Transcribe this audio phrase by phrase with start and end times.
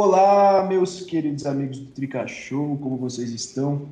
[0.00, 3.88] Olá, meus queridos amigos do Trica Show, como vocês estão?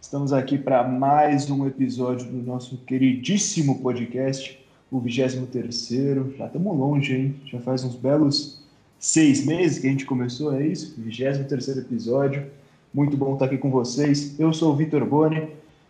[0.00, 5.88] Estamos aqui para mais um episódio do nosso queridíssimo podcast, o 23
[6.38, 7.36] Já estamos longe, hein?
[7.46, 8.62] Já faz uns belos
[8.96, 10.94] seis meses que a gente começou, é isso?
[10.96, 12.46] 23 episódio.
[12.94, 14.38] Muito bom estar aqui com vocês.
[14.38, 15.48] Eu sou o Vitor Boni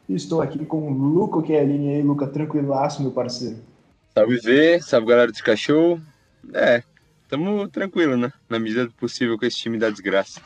[0.09, 2.03] e estou aqui com o Luca Chiellini aí.
[2.03, 3.59] Luca, tranquilaço, meu parceiro.
[4.15, 6.01] Salve V, salve galera do Trica Show.
[6.55, 6.83] É,
[7.31, 8.33] Tamo tranquilo, né?
[8.49, 10.43] Na medida do possível com esse time da desgraça.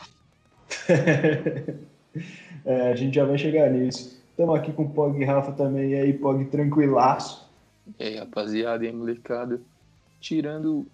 [2.62, 4.22] é, a gente já vai chegar nisso.
[4.28, 7.48] Estamos aqui com o Pog Rafa também, e aí, Pog, tranquilaço.
[7.98, 9.62] E aí, rapaziada, e aí, molecada.
[10.20, 10.86] Tirando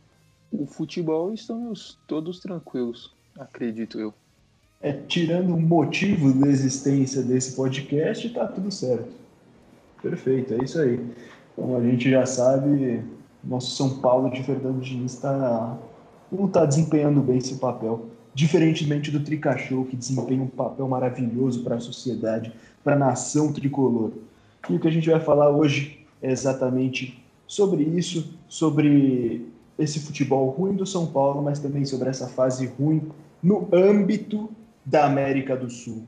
[0.53, 4.15] o futebol, estamos todos tranquilos, acredito eu.
[4.81, 9.11] É, tirando o motivo da existência desse podcast, tá tudo certo.
[10.01, 11.05] Perfeito, é isso aí.
[11.57, 13.03] Como a gente já sabe,
[13.43, 15.79] nosso São Paulo de Fernando Diniz tá,
[16.31, 21.77] não está desempenhando bem esse papel, diferentemente do Tricachou, que desempenha um papel maravilhoso para
[21.77, 22.53] a sociedade,
[22.85, 24.13] para a nação tricolor.
[24.69, 29.47] E o que a gente vai falar hoje é exatamente sobre isso, sobre
[29.79, 33.03] esse futebol ruim do São Paulo, mas também sobre essa fase ruim
[33.43, 34.51] no âmbito
[34.85, 36.05] da América do Sul.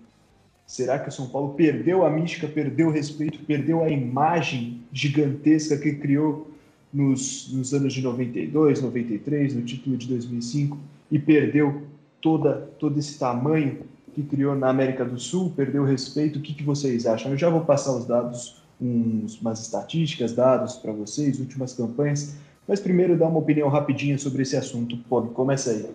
[0.66, 5.76] Será que o São Paulo perdeu a mística, perdeu o respeito, perdeu a imagem gigantesca
[5.76, 6.51] que criou
[6.92, 10.78] nos, nos anos de 92, 93, no título de 2005,
[11.10, 11.82] e perdeu
[12.20, 13.80] toda, todo esse tamanho
[14.14, 16.38] que criou na América do Sul, perdeu o respeito.
[16.38, 17.32] O que, que vocês acham?
[17.32, 22.36] Eu já vou passar os dados, uns, umas estatísticas, dados para vocês, últimas campanhas,
[22.68, 24.96] mas primeiro dar uma opinião rapidinha sobre esse assunto.
[25.08, 25.90] Pô, começa aí.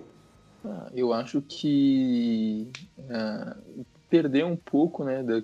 [0.66, 2.68] Ah, eu acho que
[3.00, 5.42] uh, perdeu um pouco né, da,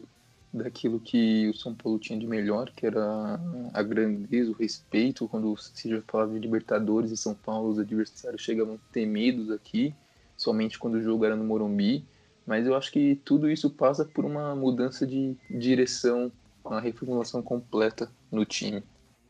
[0.54, 3.40] daquilo que o São Paulo tinha de melhor, que era
[3.74, 5.28] a grandeza, o respeito.
[5.28, 9.94] Quando se já falava de Libertadores e São Paulo, os adversários chegavam temidos aqui,
[10.38, 12.06] somente quando o jogo era no Morumbi.
[12.46, 16.32] Mas eu acho que tudo isso passa por uma mudança de direção,
[16.64, 18.84] uma reformulação completa no time.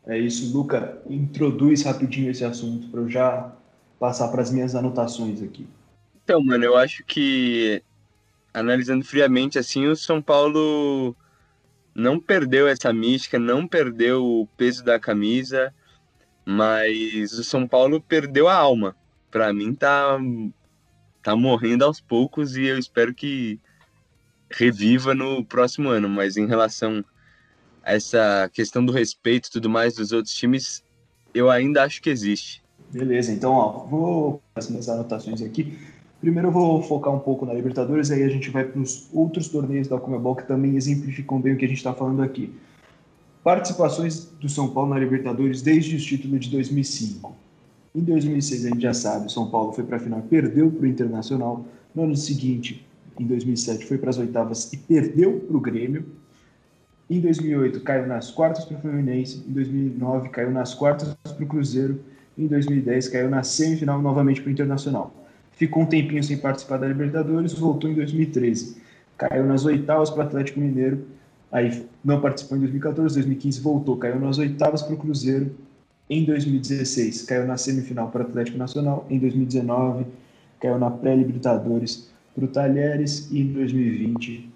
[0.05, 1.01] É isso, Luca.
[1.09, 3.55] Introduz rapidinho esse assunto para eu já
[3.97, 5.65] passar para as minhas anotações aqui.
[6.23, 7.81] Então, mano, eu acho que
[8.53, 11.15] analisando friamente assim, o São Paulo
[11.95, 15.73] não perdeu essa mística, não perdeu o peso da camisa,
[16.45, 18.95] mas o São Paulo perdeu a alma.
[19.31, 20.17] Para mim tá
[21.21, 23.59] tá morrendo aos poucos e eu espero que
[24.51, 27.03] reviva no próximo ano, mas em relação
[27.81, 30.83] a essa questão do respeito e tudo mais dos outros times,
[31.33, 32.61] eu ainda acho que existe.
[32.91, 35.77] Beleza, então ó, vou as minhas anotações aqui.
[36.23, 39.49] Primeiro eu vou focar um pouco na Libertadores, aí a gente vai para os outros
[39.49, 42.49] torneios da Comebol que também exemplificam bem o que a gente está falando aqui.
[43.43, 47.35] Participações do São Paulo na Libertadores desde o título de 2005.
[47.93, 50.83] Em 2006, a gente já sabe, o São Paulo foi para a final perdeu para
[50.83, 51.65] o Internacional.
[51.93, 52.87] No ano seguinte,
[53.19, 56.05] em 2007, foi para as oitavas e perdeu para o Grêmio.
[57.09, 59.43] Em 2008, caiu nas quartas para o Fluminense.
[59.45, 61.99] Em 2009, caiu nas quartas para o Cruzeiro.
[62.37, 65.22] Em 2010, caiu na semifinal novamente para o Internacional
[65.55, 68.81] ficou um tempinho sem participar da Libertadores, voltou em 2013.
[69.17, 71.05] Caiu nas oitavas para o Atlético Mineiro,
[71.51, 75.55] aí não participou em 2014, 2015 voltou, caiu nas oitavas para o Cruzeiro.
[76.09, 80.05] Em 2016 caiu na semifinal para o Atlético Nacional, em 2019
[80.59, 84.49] caiu na pré-Libertadores para o Talheres e em 2020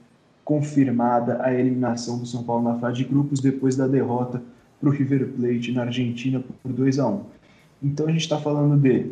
[0.43, 4.41] confirmada a eliminação do São Paulo na fase de grupos depois da derrota
[4.79, 7.21] para o River Plate na Argentina por 2 a 1.
[7.83, 9.11] Então a gente está falando de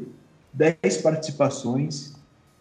[0.55, 2.13] 10 participações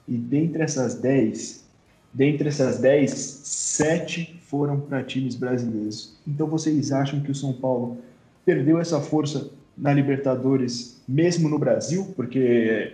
[0.06, 1.64] e dentre essas 10,
[2.12, 6.16] dentre essas 10, 7 foram para times brasileiros.
[6.26, 7.98] Então vocês acham que o São Paulo
[8.44, 12.12] perdeu essa força na Libertadores mesmo no Brasil?
[12.16, 12.92] Porque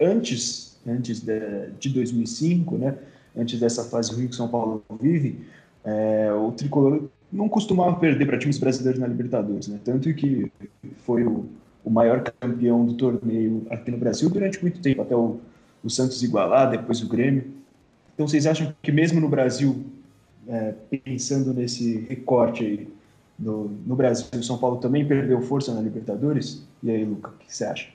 [0.00, 2.94] antes, antes de, de 2005, né,
[3.36, 5.46] antes dessa fase ruim que o São Paulo vive,
[5.84, 9.80] é, o tricolor não costumava perder para times brasileiros na Libertadores, né?
[9.84, 10.50] Tanto que
[10.98, 11.46] foi o
[11.84, 15.38] o maior campeão do torneio aqui no Brasil durante muito tempo, até o,
[15.82, 17.44] o Santos igualar, depois o Grêmio.
[18.14, 19.84] Então, vocês acham que mesmo no Brasil,
[20.48, 22.88] é, pensando nesse recorte aí,
[23.38, 26.66] no, no Brasil, o São Paulo também perdeu força na Libertadores?
[26.82, 27.88] E aí, Luca, o que você acha?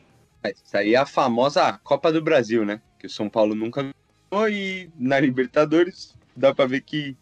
[0.46, 2.82] Isso aí é a famosa Copa do Brasil, né?
[3.00, 7.18] Que o São Paulo nunca ganhou e na Libertadores dá para ver que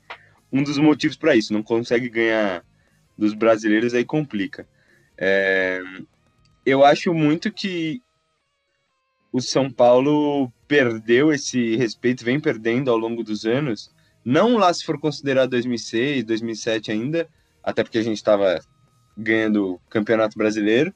[0.52, 2.64] um dos motivos para isso, não consegue ganhar
[3.18, 4.68] dos brasileiros, aí complica.
[5.18, 5.82] É,
[6.68, 8.02] eu acho muito que
[9.32, 13.90] o São Paulo perdeu esse respeito, vem perdendo ao longo dos anos.
[14.24, 17.30] Não lá se for considerar 2006, 2007 ainda,
[17.64, 18.60] até porque a gente estava
[19.18, 20.94] ganhando o Campeonato Brasileiro,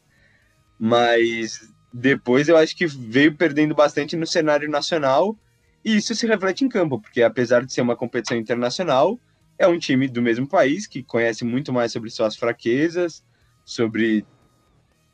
[0.78, 1.62] mas
[1.94, 5.38] depois eu acho que veio perdendo bastante no cenário nacional
[5.86, 9.18] e isso se reflete em campo, porque apesar de ser uma competição internacional,
[9.58, 13.24] é um time do mesmo país que conhece muito mais sobre suas fraquezas,
[13.64, 14.26] sobre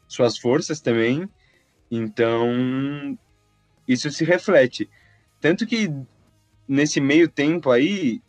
[0.07, 1.29] suas forças também.
[1.89, 3.17] Então,
[3.87, 4.89] isso se reflete.
[5.39, 5.91] Tanto que
[6.67, 8.21] nesse meio tempo aí,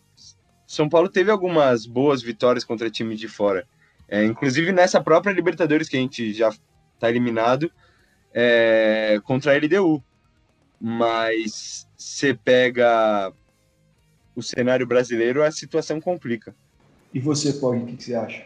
[0.67, 3.67] São Paulo teve algumas boas vitórias contra times de fora.
[4.09, 6.49] É, inclusive nessa própria Libertadores que a gente já
[6.95, 7.71] está eliminado
[8.33, 10.03] é, contra a LDU.
[10.81, 13.33] Mas você pega
[14.35, 16.55] o cenário brasileiro, a situação complica.
[17.13, 18.45] E você, Pog, o que, que você acha?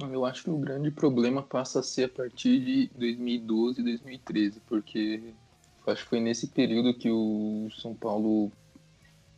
[0.00, 4.60] Eu acho que o grande problema passa a ser a partir de 2012 e 2013,
[4.66, 5.34] porque
[5.86, 8.50] acho que foi nesse período que o São Paulo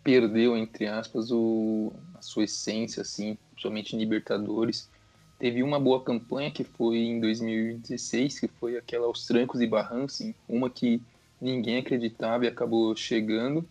[0.05, 4.89] perdeu, entre aspas, o, a sua essência, assim, somente em Libertadores.
[5.41, 10.21] Teve uma boa campanha que foi em 2016, que foi aquela aos trancos e barrancos,
[10.49, 11.03] uma que
[11.41, 13.69] ninguém acreditava e acabou chegando.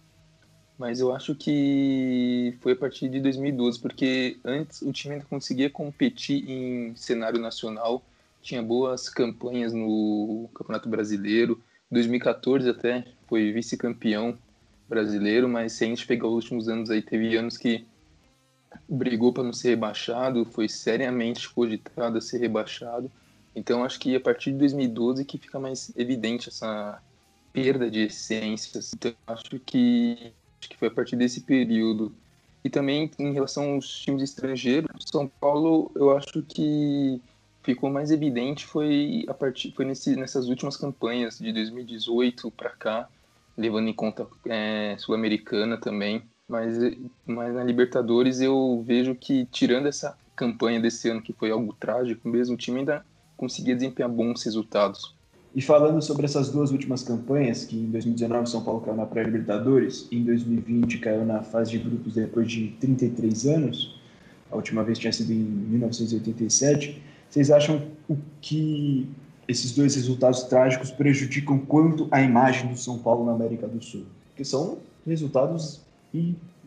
[0.77, 5.69] Mas eu acho que foi a partir de 2012, porque antes o time ainda conseguia
[5.69, 8.03] competir em cenário nacional,
[8.41, 11.61] tinha boas campanhas no Campeonato Brasileiro.
[11.91, 14.37] 2014 até foi vice-campeão
[14.89, 17.85] brasileiro, mas se a gente pegar os últimos anos aí, teve anos que
[18.89, 23.11] brigou para não ser rebaixado, foi seriamente cogitado a ser rebaixado.
[23.55, 27.01] Então acho que a partir de 2012 que fica mais evidente essa
[27.51, 28.91] perda de essências.
[28.93, 30.33] Então acho que
[30.63, 32.13] acho que foi a partir desse período.
[32.63, 37.21] E também em relação aos times estrangeiros, São Paulo, eu acho que
[37.62, 43.10] ficou mais evidente foi a partir foi nesse, nessas últimas campanhas de 2018 para cá,
[43.57, 46.24] levando em conta é, sul-americana também.
[46.48, 46.77] Mas,
[47.25, 52.27] mas na Libertadores eu vejo que tirando essa campanha desse ano que foi algo trágico,
[52.27, 53.06] mesmo o time ainda
[53.38, 55.15] conseguia desempenhar bons resultados.
[55.55, 60.07] E falando sobre essas duas últimas campanhas, que em 2019 São Paulo caiu na pré-Libertadores
[60.11, 64.00] e em 2020 caiu na fase de grupos depois de 33 anos,
[64.51, 69.07] a última vez tinha sido em 1987, vocês acham o que
[69.47, 74.05] esses dois resultados trágicos prejudicam quanto a imagem do São Paulo na América do Sul?
[74.29, 75.81] Porque são resultados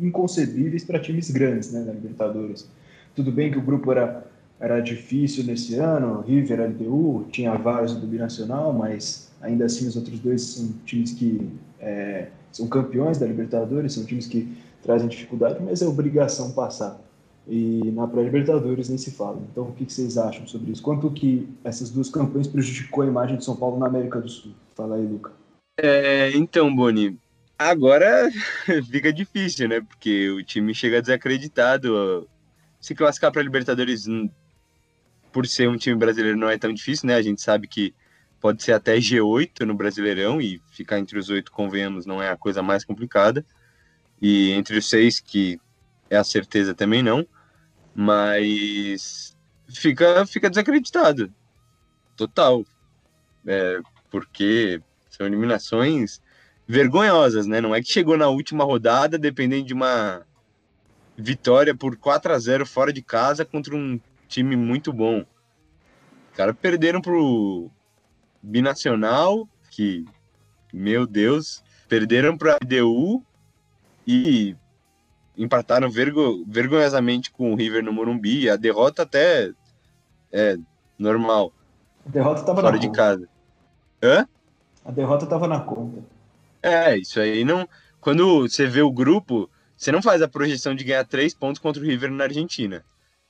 [0.00, 2.68] inconcebíveis para times grandes né, na Libertadores.
[3.14, 4.26] Tudo bem que o grupo era
[4.58, 10.18] era difícil nesse ano, River, LDU, tinha vários do Binacional, mas ainda assim os outros
[10.18, 15.82] dois são times que é, são campeões da Libertadores, são times que trazem dificuldade, mas
[15.82, 16.98] é obrigação passar.
[17.46, 19.40] E na pré-Libertadores nem se fala.
[19.52, 20.82] Então o que, vocês acham sobre isso?
[20.82, 24.52] Quanto que essas duas campanhas prejudicou a imagem de São Paulo na América do Sul?
[24.74, 25.30] Fala aí, Luca.
[25.78, 27.18] É, então, Boni,
[27.58, 28.28] agora
[28.90, 29.80] fica difícil, né?
[29.80, 32.26] Porque o time chega desacreditado.
[32.80, 34.06] Se classificar para Libertadores
[35.36, 37.14] por ser um time brasileiro não é tão difícil, né?
[37.14, 37.94] A gente sabe que
[38.40, 42.38] pode ser até G8 no Brasileirão e ficar entre os oito, convenhamos, não é a
[42.38, 43.44] coisa mais complicada.
[44.18, 45.60] E entre os seis, que
[46.08, 47.26] é a certeza também não.
[47.94, 49.36] Mas
[49.68, 51.30] fica, fica desacreditado.
[52.16, 52.64] Total.
[53.46, 53.78] É,
[54.10, 54.80] porque
[55.10, 56.22] são eliminações
[56.66, 57.60] vergonhosas, né?
[57.60, 60.24] Não é que chegou na última rodada dependendo de uma
[61.14, 65.20] vitória por 4 a 0 fora de casa contra um time muito bom.
[65.20, 67.70] Os caras perderam pro
[68.42, 70.04] Binacional, que,
[70.72, 73.22] meu Deus, perderam pro ADU
[74.06, 74.54] e
[75.36, 78.48] empataram vergo, vergonhosamente com o River no Morumbi.
[78.50, 79.52] A derrota até
[80.32, 80.56] é
[80.98, 81.52] normal.
[82.06, 82.96] A derrota estava fora de conta.
[82.96, 83.28] casa.
[84.02, 84.28] Hã?
[84.84, 86.04] A derrota estava na conta.
[86.62, 87.68] É, isso aí não.
[88.00, 91.82] Quando você vê o grupo, você não faz a projeção de ganhar três pontos contra
[91.82, 92.84] o River na Argentina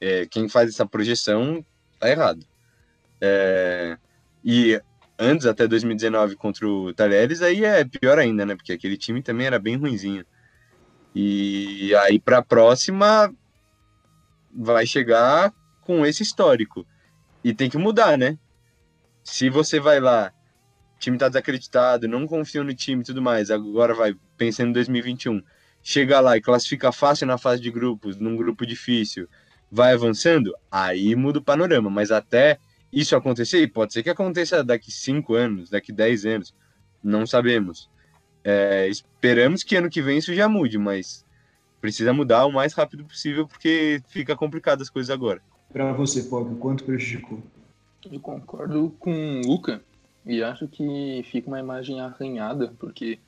[0.07, 1.65] é, quem faz essa projeção
[1.99, 2.47] tá errado.
[3.21, 3.99] É,
[4.45, 4.81] e
[5.19, 8.55] antes, até 2019, contra o Talheres, aí é pior ainda, né?
[8.55, 10.25] Porque aquele time também era bem ruinzinho.
[11.13, 13.35] E aí, para a próxima,
[14.55, 16.87] vai chegar com esse histórico.
[17.43, 18.39] E tem que mudar, né?
[19.25, 20.33] Se você vai lá,
[20.97, 24.73] o time tá desacreditado, não confia no time e tudo mais, agora vai pensando em
[24.73, 25.43] 2021,
[25.83, 29.29] chega lá e classifica fácil na fase de grupos, num grupo difícil,
[29.71, 31.91] vai avançando, aí muda o panorama.
[31.91, 32.59] Mas até
[32.93, 36.55] isso acontecer, e pode ser que aconteça daqui 5 anos, daqui 10 anos,
[37.03, 37.91] não sabemos.
[38.43, 41.25] É, esperamos que ano que vem isso já mude, mas
[41.81, 45.43] precisa mudar o mais rápido possível porque fica complicado as coisas agora.
[45.73, 47.43] Para você, Pog, o quanto prejudicou?
[48.11, 49.83] Eu concordo com o Luca
[50.25, 53.19] e acho que fica uma imagem arranhada, porque,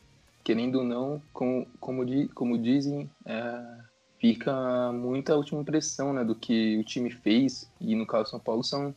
[0.43, 3.63] querendo ou não, como, como, como dizem, é,
[4.19, 8.41] fica muita última impressão né, do que o time fez, e no caso do São
[8.41, 8.95] Paulo são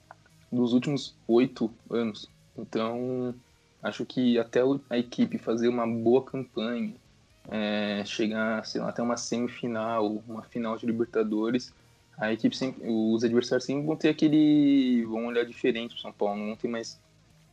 [0.52, 2.30] dos últimos oito anos.
[2.58, 3.34] Então,
[3.82, 6.94] Acho que até a equipe fazer uma boa campanha,
[7.50, 11.74] é, chegar, sei lá, até uma semifinal, uma final de Libertadores,
[12.16, 16.46] a equipe sempre, os adversários sempre vão ter aquele, vão olhar diferente para São Paulo,
[16.46, 17.00] não tem mais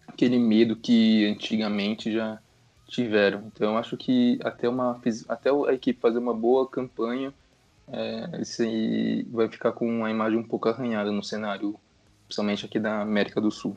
[0.06, 2.38] aquele medo que antigamente já
[2.86, 3.44] tiveram.
[3.46, 7.32] Então acho que até uma até a equipe fazer uma boa campanha,
[7.92, 11.76] é, esse vai ficar com uma imagem um pouco arranhada no cenário,
[12.26, 13.76] principalmente aqui da América do Sul.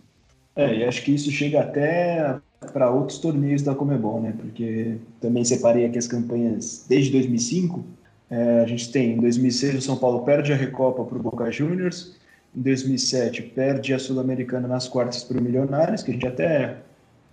[0.55, 2.39] É, e acho que isso chega até
[2.73, 4.33] para outros torneios da Comebol, né?
[4.37, 7.83] Porque também separei aqui as campanhas desde 2005.
[8.29, 11.51] É, a gente tem em 2006 o São Paulo perde a Recopa para o Boca
[11.51, 12.15] Juniors,
[12.55, 16.77] em 2007 perde a Sul-Americana nas quartas para o Milionários, que a gente até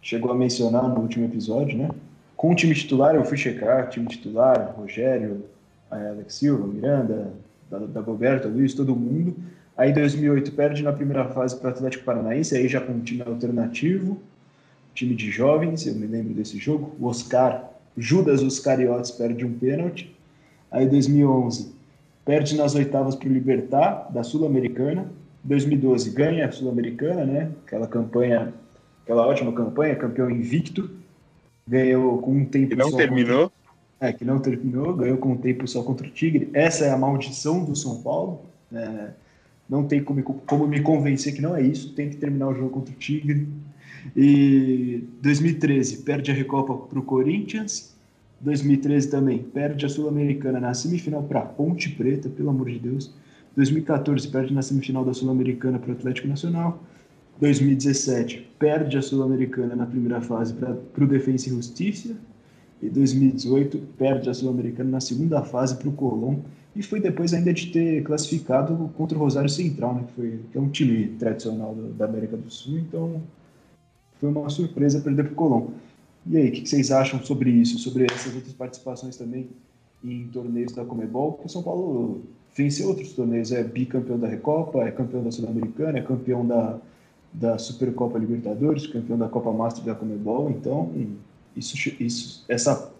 [0.00, 1.90] chegou a mencionar no último episódio, né?
[2.36, 5.44] Com o time titular, eu fui checar, time titular, Rogério,
[5.90, 7.32] Alex Silva, Miranda,
[7.70, 9.36] Dagoberto, Luiz, todo mundo.
[9.76, 13.00] Aí, em 2008, perde na primeira fase para o Atlético Paranaense, aí já com um
[13.00, 14.18] time alternativo,
[14.94, 16.96] time de jovens, eu me lembro desse jogo.
[16.98, 20.14] O Oscar, Judas Oscariotes, perde um pênalti.
[20.70, 21.72] Aí, em 2011,
[22.24, 25.06] perde nas oitavas para o Libertar, da Sul-Americana.
[25.44, 27.50] 2012, ganha a Sul-Americana, né?
[27.64, 28.52] Aquela campanha,
[29.04, 30.90] aquela ótima campanha, campeão invicto.
[31.66, 33.52] Ganhou com um tempo que não terminou.
[34.00, 36.48] É, que não terminou, ganhou com um tempo só contra o Tigre.
[36.52, 38.42] Essa é a maldição do São Paulo.
[38.70, 39.12] Né?
[39.68, 41.94] Não tem como, como me convencer que não é isso.
[41.94, 43.48] Tem que terminar o jogo contra o Tigre.
[44.16, 47.96] E 2013 perde a Recopa para o Corinthians.
[48.40, 53.12] 2013 também perde a Sul-Americana na semifinal para Ponte Preta, pelo amor de Deus.
[53.56, 56.82] 2014 perde na semifinal da Sul-Americana para o Atlético Nacional.
[57.40, 62.16] 2017 perde a Sul-Americana na primeira fase para o Defensa e Justiça.
[62.80, 66.36] E 2018 perde a Sul-Americana na segunda fase para o Colón
[66.76, 70.58] e foi depois ainda de ter classificado contra o Rosário Central, né, que, foi, que
[70.58, 73.20] é um time tradicional da América do Sul, então
[74.20, 75.66] foi uma surpresa perder para o Colón.
[76.26, 79.48] E aí, o que, que vocês acham sobre isso, sobre essas outras participações também
[80.04, 81.32] em torneios da Comebol?
[81.32, 82.22] Porque o São Paulo
[82.54, 86.78] venceu outros torneios, é bicampeão da Recopa, é campeão da Sul-Americana, é campeão da,
[87.32, 90.92] da Supercopa Libertadores, campeão da Copa Master da Comebol, então
[91.58, 92.92] isso, isso, essa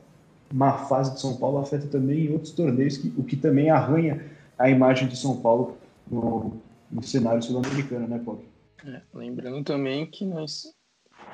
[0.52, 4.24] má fase de São Paulo afeta também em outros torneios, que, o que também arranha
[4.58, 5.76] a imagem de São Paulo
[6.10, 6.56] no,
[6.90, 8.44] no cenário sul-americano, né, Pop?
[8.84, 10.64] É, lembrando também que nós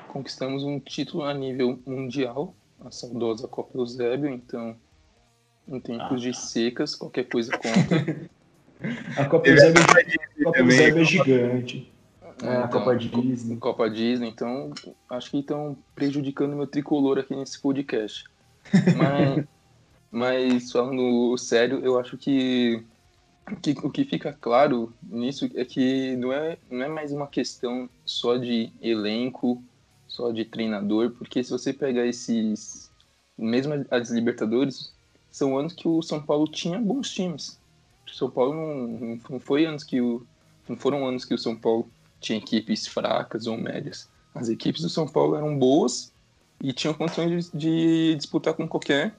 [0.09, 4.77] conquistamos um título a nível mundial, a saudosa Copa Eusébio, então
[5.69, 6.17] em tempos ah.
[6.17, 8.31] de secas, qualquer coisa conta.
[9.17, 9.83] a Copa Eusébio,
[10.45, 11.94] Copa Eusébio é gigante.
[12.43, 13.57] É, a então, Copa Disney.
[13.57, 14.73] Copa Disney, então
[15.09, 18.25] acho que estão prejudicando meu tricolor aqui nesse podcast.
[18.97, 19.45] Mas,
[20.11, 22.83] mas falando sério, eu acho que,
[23.63, 27.89] que, o que fica claro nisso é que não é, não é mais uma questão
[28.05, 29.63] só de elenco,
[30.09, 32.91] só de treinador, porque se você pegar esses.
[33.37, 34.93] Mesmo as Libertadores,
[35.29, 37.59] são anos que o São Paulo tinha bons times.
[38.07, 40.25] O São Paulo não, não foi anos que o.
[40.69, 41.91] Não foram anos que o São Paulo
[42.25, 44.09] tinha equipes fracas ou médias.
[44.35, 46.11] As equipes do São Paulo eram boas
[46.61, 49.15] e tinham condições de, de disputar com qualquer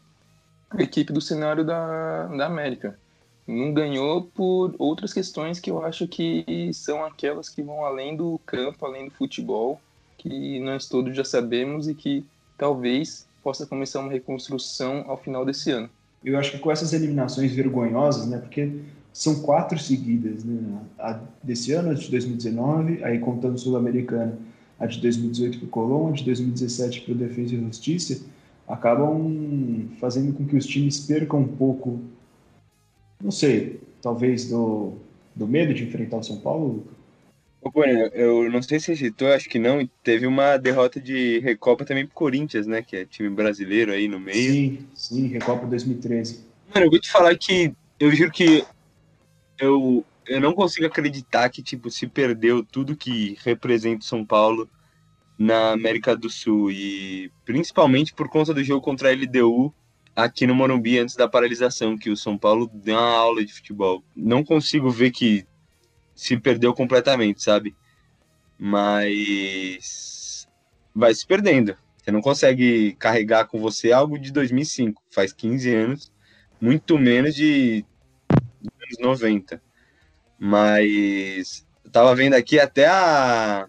[0.77, 2.97] equipe do cenário da, da América.
[3.47, 8.39] Não ganhou por outras questões que eu acho que são aquelas que vão além do
[8.43, 9.79] campo, além do futebol,
[10.17, 12.25] que nós todos já sabemos e que
[12.57, 15.87] talvez possa começar uma reconstrução ao final desse ano.
[16.23, 18.81] Eu acho que com essas eliminações vergonhosas, né, porque
[19.15, 24.37] são quatro seguidas, né, a desse ano, a de 2019, aí contando Sul-Americana,
[24.77, 28.25] a de 2018 para o Colón, a de 2017 para o Defesa e Justiça,
[28.67, 32.01] acabam fazendo com que os times percam um pouco,
[33.23, 34.95] não sei, talvez do,
[35.33, 36.85] do medo de enfrentar o São Paulo,
[37.73, 41.83] Bueno, eu não sei se você citou, acho que não, teve uma derrota de Recopa
[41.83, 44.51] também pro Corinthians, né, que é time brasileiro aí no meio.
[44.51, 46.41] Sim, sim, Recopa 2013.
[46.71, 48.63] Mano, eu vou te falar que eu juro que
[49.59, 54.69] eu eu não consigo acreditar que, tipo, se perdeu tudo que representa São Paulo
[55.37, 56.71] na América do Sul.
[56.71, 59.73] E principalmente por conta do jogo contra a LDU
[60.15, 64.03] aqui no Morumbi antes da paralisação, que o São Paulo deu uma aula de futebol.
[64.15, 65.45] Não consigo ver que
[66.15, 67.75] se perdeu completamente, sabe?
[68.57, 70.47] Mas
[70.93, 71.77] vai se perdendo.
[71.97, 76.13] Você não consegue carregar com você algo de 2005, faz 15 anos,
[76.61, 77.83] muito menos de
[78.85, 79.61] anos 90.
[80.37, 83.67] Mas eu tava vendo aqui até a,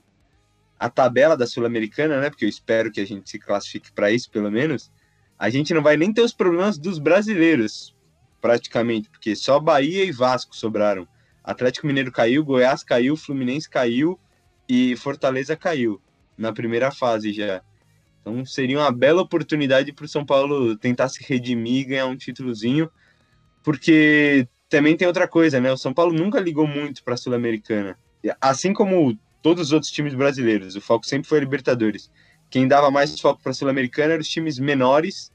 [0.79, 2.31] a tabela da Sul-Americana, né?
[2.31, 4.91] Porque eu espero que a gente se classifique para isso, pelo menos.
[5.39, 7.95] A gente não vai nem ter os problemas dos brasileiros,
[8.41, 11.07] praticamente, porque só Bahia e Vasco sobraram.
[11.45, 14.19] Atlético Mineiro caiu, Goiás caiu, Fluminense caiu
[14.69, 16.01] e Fortaleza caiu
[16.37, 17.63] na primeira fase já.
[18.21, 22.91] Então seria uma bela oportunidade para o São Paulo tentar se redimir ganhar um títulozinho,
[23.63, 25.73] porque também tem outra coisa, né?
[25.73, 27.99] O São Paulo nunca ligou muito para a Sul-Americana,
[28.41, 30.75] assim como todos os outros times brasileiros.
[30.75, 32.11] O foco sempre foi a Libertadores.
[32.51, 35.33] Quem dava mais foco para a Sul-Americana eram os times menores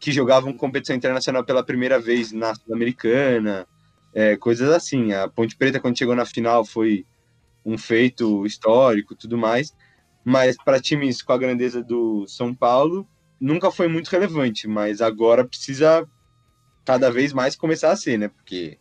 [0.00, 3.66] que jogavam competição internacional pela primeira vez na Sul-Americana,
[4.12, 5.12] é, coisas assim.
[5.12, 7.06] A Ponte Preta, quando chegou na final, foi
[7.64, 9.72] um feito histórico tudo mais.
[10.24, 13.06] Mas para times com a grandeza do São Paulo,
[13.40, 14.66] nunca foi muito relevante.
[14.66, 16.04] Mas agora precisa
[16.84, 18.28] cada vez mais começar a ser, né?
[18.28, 18.78] Porque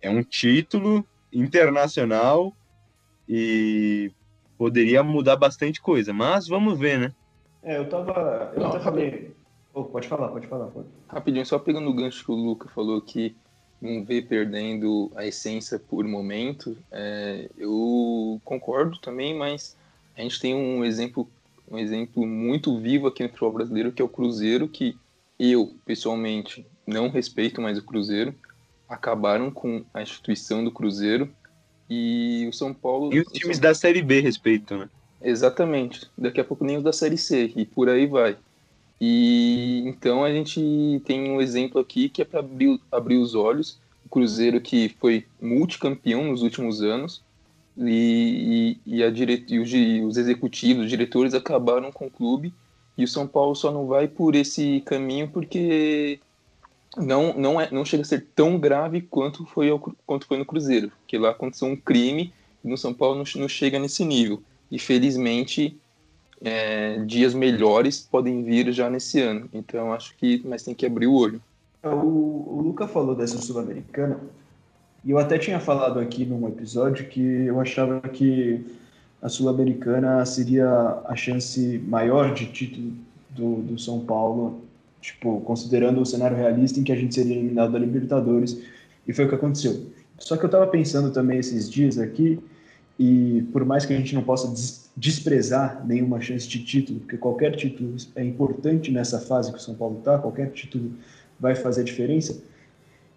[0.00, 2.52] é um título internacional
[3.28, 4.10] e
[4.58, 6.12] poderia mudar bastante coisa.
[6.12, 7.14] Mas vamos ver, né?
[7.62, 8.52] É, eu tava.
[8.54, 9.34] Eu Não, até falei.
[9.72, 10.66] Oh, pode falar, pode falar.
[10.66, 10.88] Pode.
[11.08, 13.36] Rapidinho, só pegando o gancho que o Luca falou que
[13.80, 19.76] não vê perdendo a essência por momento, é, eu concordo também, mas
[20.16, 21.26] a gente tem um exemplo,
[21.70, 24.96] um exemplo muito vivo aqui no futebol brasileiro, que é o Cruzeiro, que
[25.38, 28.34] eu, pessoalmente, não respeito mais o Cruzeiro,
[28.88, 31.30] acabaram com a instituição do Cruzeiro
[31.88, 33.14] e o São Paulo...
[33.14, 34.88] E os times da Série B respeitam, né?
[35.22, 36.10] Exatamente.
[36.16, 38.36] Daqui a pouco nem os da Série C, e por aí vai.
[39.00, 43.78] E então a gente tem um exemplo aqui que é para abrir, abrir os olhos.
[44.04, 47.22] O Cruzeiro que foi multicampeão nos últimos anos
[47.78, 49.44] e, e, e, a dire...
[49.48, 49.70] e os,
[50.06, 52.52] os executivos, os diretores acabaram com o clube
[52.98, 56.20] e o São Paulo só não vai por esse caminho porque
[56.96, 60.44] não não é não chega a ser tão grave quanto foi ao, quanto foi no
[60.44, 62.32] Cruzeiro, porque lá aconteceu um crime
[62.64, 64.42] e no São Paulo não, não chega nesse nível.
[64.70, 65.76] E felizmente
[66.42, 69.48] é, dias melhores podem vir já nesse ano.
[69.52, 71.40] Então acho que mas tem que abrir o olho.
[71.82, 74.20] O, o Luca falou dessa sul-americana
[75.04, 78.64] e eu até tinha falado aqui num episódio que eu achava que
[79.22, 80.68] a sul-americana seria
[81.06, 82.92] a chance maior de título
[83.30, 84.62] do, do São Paulo,
[85.00, 88.60] tipo considerando o cenário realista em que a gente seria eliminado da Libertadores
[89.06, 89.86] e foi o que aconteceu.
[90.18, 92.38] Só que eu estava pensando também esses dias aqui
[92.98, 94.52] e por mais que a gente não possa
[94.94, 99.74] desprezar nenhuma chance de título, porque qualquer título é importante nessa fase que o São
[99.74, 100.92] Paulo está, qualquer título
[101.40, 102.42] vai fazer diferença.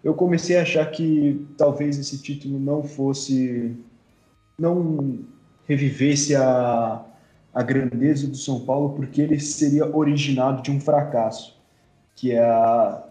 [0.02, 3.76] Eu comecei a achar que talvez esse título não fosse,
[4.58, 5.18] não
[5.66, 7.04] revivesse a,
[7.52, 11.53] a grandeza do São Paulo, porque ele seria originado de um fracasso,
[12.16, 13.02] que é a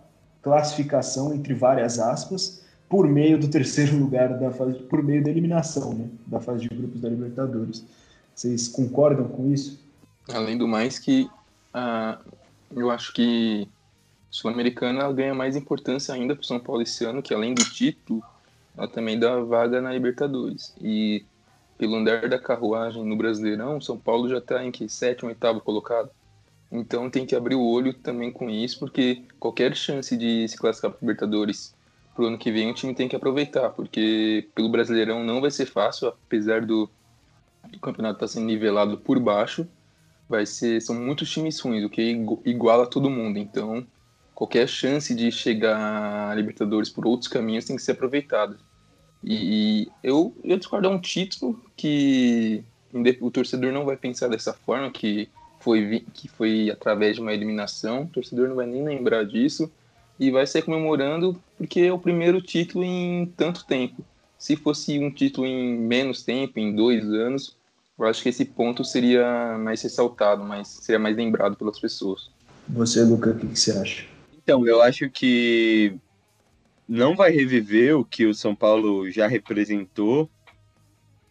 [0.42, 5.94] classificação entre várias aspas por meio do terceiro lugar da fase, por meio da eliminação,
[5.94, 7.86] né, da fase de grupos da Libertadores.
[8.36, 9.80] Vocês concordam com isso?
[10.30, 11.30] Além do mais que
[11.74, 12.18] uh,
[12.76, 13.68] eu acho que
[14.30, 18.24] Sul-Americana ganha mais importância ainda para o São Paulo esse ano, que além do título,
[18.76, 20.74] ela também dá vaga na Libertadores.
[20.82, 21.26] E
[21.78, 26.10] pelo andar da carruagem no Brasileirão, São Paulo já está em que sétimo, oitavo colocado.
[26.74, 30.90] Então tem que abrir o olho também com isso, porque qualquer chance de se classificar
[30.90, 31.76] para Libertadores
[32.16, 35.68] pro ano que vem o time tem que aproveitar, porque pelo Brasileirão não vai ser
[35.68, 36.90] fácil, apesar do
[37.72, 39.68] o campeonato está sendo nivelado por baixo,
[40.28, 42.02] vai ser são muitos times ruins, o que
[42.44, 43.38] iguala todo mundo.
[43.38, 43.86] Então,
[44.34, 48.58] qualquer chance de chegar a Libertadores por outros caminhos tem que ser aproveitada.
[49.24, 52.64] E, e eu, eu discordo é um título que
[53.22, 55.30] o torcedor não vai pensar dessa forma, que
[55.64, 59.72] foi, que foi através de uma eliminação, o torcedor não vai nem lembrar disso
[60.20, 64.04] e vai ser comemorando porque é o primeiro título em tanto tempo.
[64.38, 67.56] Se fosse um título em menos tempo, em dois anos,
[67.98, 72.30] eu acho que esse ponto seria mais ressaltado, mas seria mais lembrado pelas pessoas.
[72.68, 74.06] Você, Luca, o que, que você acha?
[74.44, 75.96] Então, eu acho que
[76.88, 80.30] não vai reviver o que o São Paulo já representou,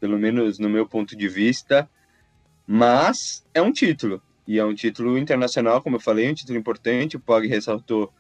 [0.01, 1.89] pelo menos no meu ponto de vista,
[2.67, 4.23] mas é um título.
[4.47, 7.17] E é um título internacional, como eu falei, um título importante.
[7.17, 8.13] O Pog ressaltou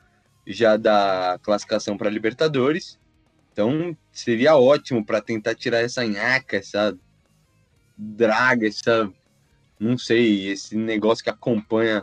[0.47, 2.99] já da classificação para Libertadores.
[3.53, 6.97] Então seria ótimo para tentar tirar essa nhaca, essa
[7.97, 9.13] draga, essa
[9.79, 12.03] não sei, esse negócio que acompanha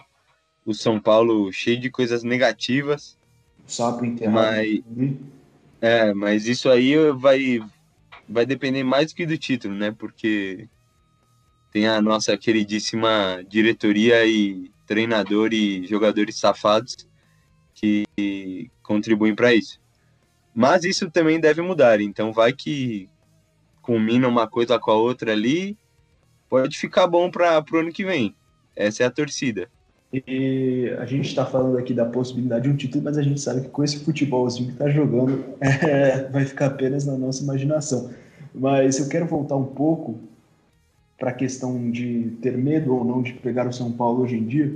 [0.65, 3.17] o São Paulo cheio de coisas negativas.
[3.65, 4.35] Sapo enterrado.
[4.35, 4.83] Mas,
[5.81, 7.59] é, mas isso aí vai
[8.27, 9.91] vai depender mais do que do título, né?
[9.91, 10.67] Porque
[11.71, 17.07] tem a nossa queridíssima diretoria e treinador e jogadores safados
[17.73, 18.05] que
[18.83, 19.79] contribuem para isso.
[20.53, 23.07] Mas isso também deve mudar, então vai que
[23.81, 25.77] combina uma coisa com a outra ali,
[26.49, 28.35] pode ficar bom para o ano que vem.
[28.75, 29.69] Essa é a torcida.
[30.11, 33.61] E a gente está falando aqui da possibilidade de um título, mas a gente sabe
[33.61, 38.09] que com esse futebolzinho que está jogando, é, vai ficar apenas na nossa imaginação.
[38.53, 40.19] Mas eu quero voltar um pouco
[41.19, 44.45] para a questão de ter medo ou não de pegar o São Paulo hoje em
[44.45, 44.73] dia.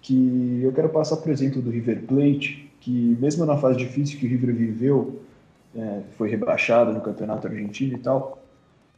[0.00, 4.26] que eu quero passar por exemplo do River Plate, que mesmo na fase difícil que
[4.26, 5.20] o River viveu,
[5.76, 8.42] é, foi rebaixado no campeonato argentino e tal,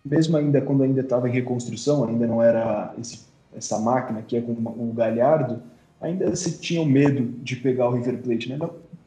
[0.04, 4.40] mesmo ainda quando ainda estava em reconstrução, ainda não era esse, essa máquina que é
[4.40, 5.62] com o Galhardo,
[6.00, 8.58] ainda se tinha o medo de pegar o River Plate, né?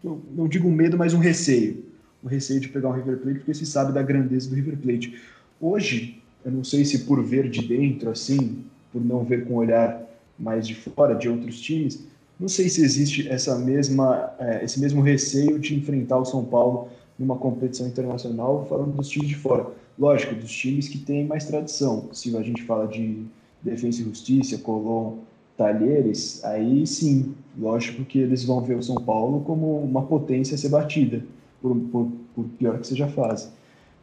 [0.04, 1.84] Não, não digo medo, mas um receio,
[2.24, 5.20] o receio de pegar o River Plate porque se sabe da grandeza do River Plate.
[5.60, 9.58] Hoje, eu não sei se por ver de dentro assim, por não ver com o
[9.58, 10.02] olhar
[10.40, 12.08] mais de fora de outros times,
[12.40, 16.88] não sei se existe essa mesma, é, esse mesmo receio de enfrentar o São Paulo
[17.20, 19.68] numa competição internacional, falando dos times de fora.
[20.00, 22.08] Lógico, dos times que têm mais tradição.
[22.14, 23.26] Se a gente fala de
[23.62, 25.16] Defesa e Justiça, Colón,
[25.58, 30.58] Talheres, aí sim, lógico que eles vão ver o São Paulo como uma potência a
[30.58, 31.22] ser batida,
[31.62, 33.50] por, por, por pior que seja a fase.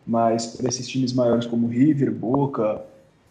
[0.06, 2.84] Mas para esses times maiores como River, Boca,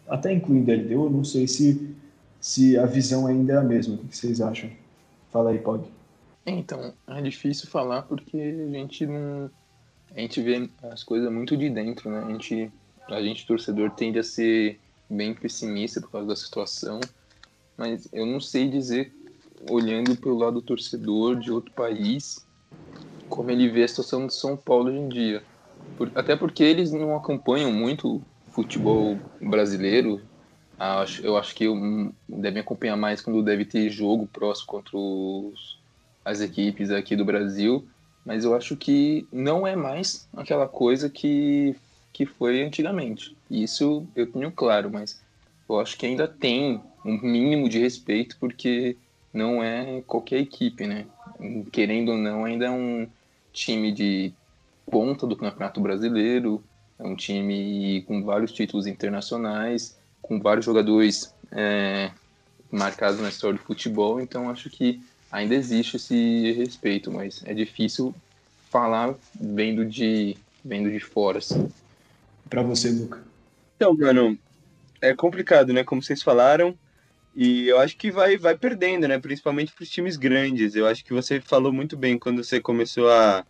[0.08, 1.94] até incluindo LDU, não sei se,
[2.40, 3.94] se a visão ainda é a mesma.
[3.94, 4.70] O que vocês acham?
[5.30, 5.84] Fala aí, Pog.
[6.46, 9.50] Então, é difícil falar porque a gente não.
[10.14, 12.22] A gente vê as coisas muito de dentro, né?
[12.24, 12.70] A gente,
[13.08, 17.00] a gente torcedor, tende a ser bem pessimista por causa da situação,
[17.76, 19.12] mas eu não sei dizer,
[19.68, 22.46] olhando pelo lado do torcedor de outro país,
[23.28, 25.42] como ele vê a situação de São Paulo hoje em dia.
[25.96, 30.20] Por, até porque eles não acompanham muito futebol brasileiro,
[31.22, 31.66] eu acho que
[32.28, 35.78] devem acompanhar mais quando deve ter jogo próximo contra os,
[36.24, 37.86] as equipes aqui do Brasil,
[38.24, 41.76] mas eu acho que não é mais aquela coisa que,
[42.12, 43.36] que foi antigamente.
[43.50, 45.22] Isso eu tenho claro, mas
[45.68, 48.96] eu acho que ainda tem um mínimo de respeito, porque
[49.32, 51.06] não é qualquer equipe, né?
[51.72, 53.06] Querendo ou não, ainda é um
[53.52, 54.32] time de
[54.90, 56.62] ponta do Campeonato Brasileiro,
[56.98, 62.10] é um time com vários títulos internacionais, com vários jogadores é,
[62.70, 68.14] marcados na história do futebol, então acho que ainda existe esse respeito, mas é difícil
[68.70, 71.38] falar vendo de, vendo de fora.
[71.38, 71.68] Assim.
[72.48, 73.22] Para você, Luca.
[73.76, 74.38] Então, mano,
[75.00, 75.84] é complicado, né?
[75.84, 76.76] Como vocês falaram,
[77.34, 79.18] e eu acho que vai, vai perdendo, né?
[79.18, 80.74] Principalmente para os times grandes.
[80.74, 83.44] Eu acho que você falou muito bem quando você começou a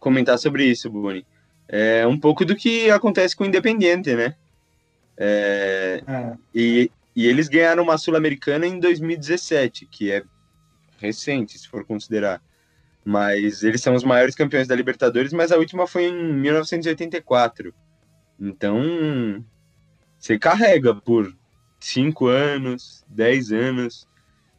[0.00, 1.24] comentar sobre isso, Boni.
[1.68, 4.34] É um pouco do que acontece com o Independiente, né?
[5.16, 6.34] É, é.
[6.52, 10.24] E, e eles ganharam uma Sul-Americana em 2017, que é
[10.98, 12.42] recente, se for considerar.
[13.04, 17.72] Mas eles são os maiores campeões da Libertadores, mas a última foi em 1984.
[18.40, 19.44] Então,
[20.18, 21.32] você carrega por
[21.78, 24.08] 5 anos, 10 anos,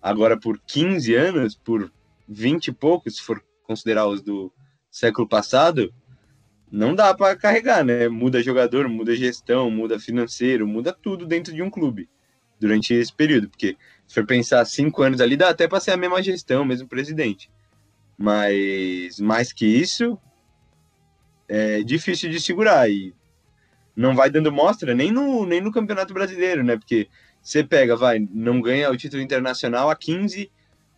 [0.02, 1.92] agora por 15 anos, por
[2.28, 4.52] 20 e poucos, se for considerar os do
[4.92, 5.94] século passado,
[6.70, 8.10] não dá para carregar, né?
[8.10, 12.10] Muda jogador, muda gestão, muda financeiro, muda tudo dentro de um clube
[12.60, 13.76] durante esse período, porque
[14.06, 17.50] se for pensar cinco anos ali, dá até para ser a mesma gestão, mesmo presidente.
[18.18, 20.20] Mas mais que isso,
[21.48, 23.16] é difícil de segurar e
[23.96, 26.78] não vai dando mostra nem no, nem no Campeonato Brasileiro, né?
[26.78, 27.10] Porque
[27.42, 30.52] você pega, vai, não ganha o título internacional a 15,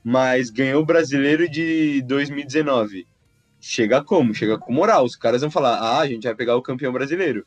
[0.04, 3.08] mas ganhou o brasileiro de 2019
[3.64, 4.34] chega como?
[4.34, 5.06] Chega com moral.
[5.06, 7.46] Os caras vão falar, ah, a gente vai pegar o campeão brasileiro.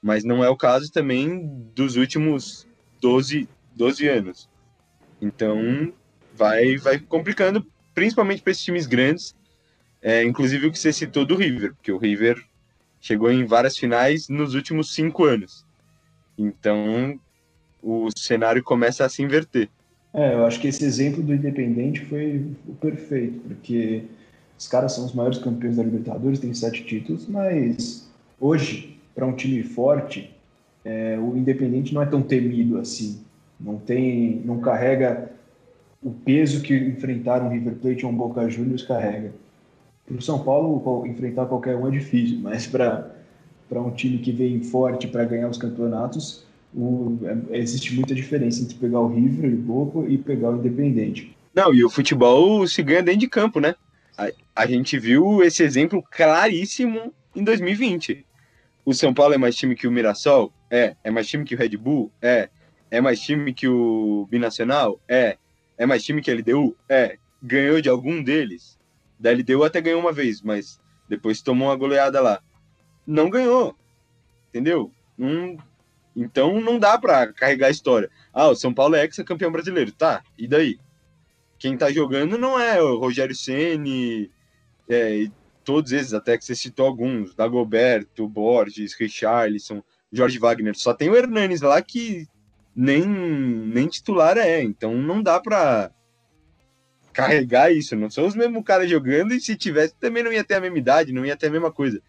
[0.00, 2.66] Mas não é o caso também dos últimos
[3.00, 4.48] 12, 12 anos.
[5.20, 5.92] Então,
[6.34, 9.36] vai, vai complicando, principalmente para esses times grandes.
[10.00, 12.42] É, inclusive o que você citou do River, porque o River
[13.00, 15.66] chegou em várias finais nos últimos cinco anos.
[16.38, 17.20] Então,
[17.82, 19.68] o cenário começa a se inverter.
[20.14, 24.04] É, eu acho que esse exemplo do Independente foi o perfeito, porque
[24.58, 28.08] os caras são os maiores campeões da Libertadores, têm sete títulos, mas
[28.40, 30.34] hoje, para um time forte,
[30.84, 33.20] é, o Independente não é tão temido assim.
[33.60, 35.30] Não tem, não carrega
[36.02, 39.32] o peso que enfrentar um River Plate ou um Boca Juniors carrega.
[40.06, 43.12] Para o São Paulo, enfrentar qualquer um é difícil, mas para
[43.72, 46.44] um time que vem forte para ganhar os campeonatos,
[46.74, 47.18] o,
[47.50, 51.36] é, existe muita diferença entre pegar o River e o Boca e pegar o Independente.
[51.54, 53.74] Não, e o futebol se ganha dentro de campo, né?
[54.18, 54.30] A,
[54.62, 58.26] a gente viu esse exemplo claríssimo em 2020.
[58.84, 60.52] O São Paulo é mais time que o Mirassol?
[60.68, 60.96] É.
[61.04, 62.12] É mais time que o Red Bull?
[62.20, 62.48] É.
[62.90, 65.00] É mais time que o Binacional?
[65.06, 65.38] É.
[65.76, 66.76] É mais time que a LDU?
[66.88, 67.16] É.
[67.40, 68.76] Ganhou de algum deles?
[69.20, 72.42] Da LDU até ganhou uma vez, mas depois tomou uma goleada lá.
[73.06, 73.76] Não ganhou.
[74.48, 74.90] Entendeu?
[75.16, 75.56] Não...
[76.16, 78.10] Então não dá para carregar a história.
[78.32, 79.92] Ah, o São Paulo é ex-campeão brasileiro.
[79.92, 80.78] Tá, e daí?
[81.58, 84.30] Quem tá jogando não é o Rogério Ceni,
[84.88, 85.26] é,
[85.64, 91.16] todos esses, até que você citou alguns, Dagoberto, Borges, Richarlison, Jorge Wagner, só tem o
[91.16, 92.26] Hernanes lá que
[92.74, 95.90] nem, nem titular é, então não dá para
[97.18, 97.96] carregar isso.
[97.96, 100.78] Não são os mesmos caras jogando e se tivesse também não ia ter a mesma
[100.78, 102.00] idade, não ia ter a mesma coisa.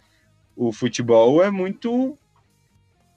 [0.55, 2.15] O futebol é muito.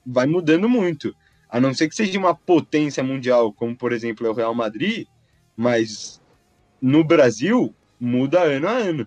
[0.07, 1.15] vai mudando muito.
[1.51, 5.07] A não ser que seja uma potência mundial, como por exemplo é o Real Madrid,
[5.55, 6.22] mas
[6.83, 9.07] no Brasil muda ano a ano.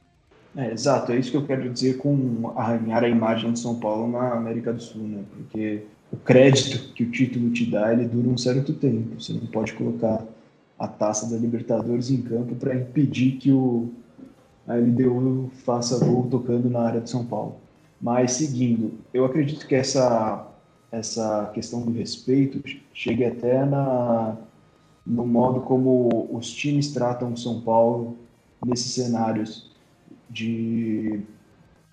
[0.55, 4.09] É, exato, é isso que eu quero dizer com arranhar a imagem de São Paulo
[4.09, 5.21] na América do Sul, né?
[5.35, 9.21] Porque o crédito que o título te dá, ele dura um certo tempo.
[9.21, 10.23] Você não pode colocar
[10.79, 13.91] a taça da Libertadores em campo para impedir que o
[14.67, 17.57] a LDU faça gol tocando na área de São Paulo.
[18.01, 20.47] Mas seguindo, eu acredito que essa
[20.91, 24.37] essa questão do respeito chegue até na
[25.05, 28.17] no modo como os times tratam o São Paulo
[28.65, 29.69] nesses cenários
[30.29, 31.21] de,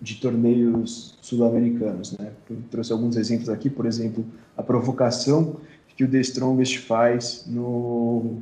[0.01, 2.17] de torneios sul-americanos.
[2.17, 2.31] Né?
[2.49, 4.25] Eu trouxe alguns exemplos aqui, por exemplo,
[4.57, 5.57] a provocação
[5.95, 8.37] que o The Strongest faz no,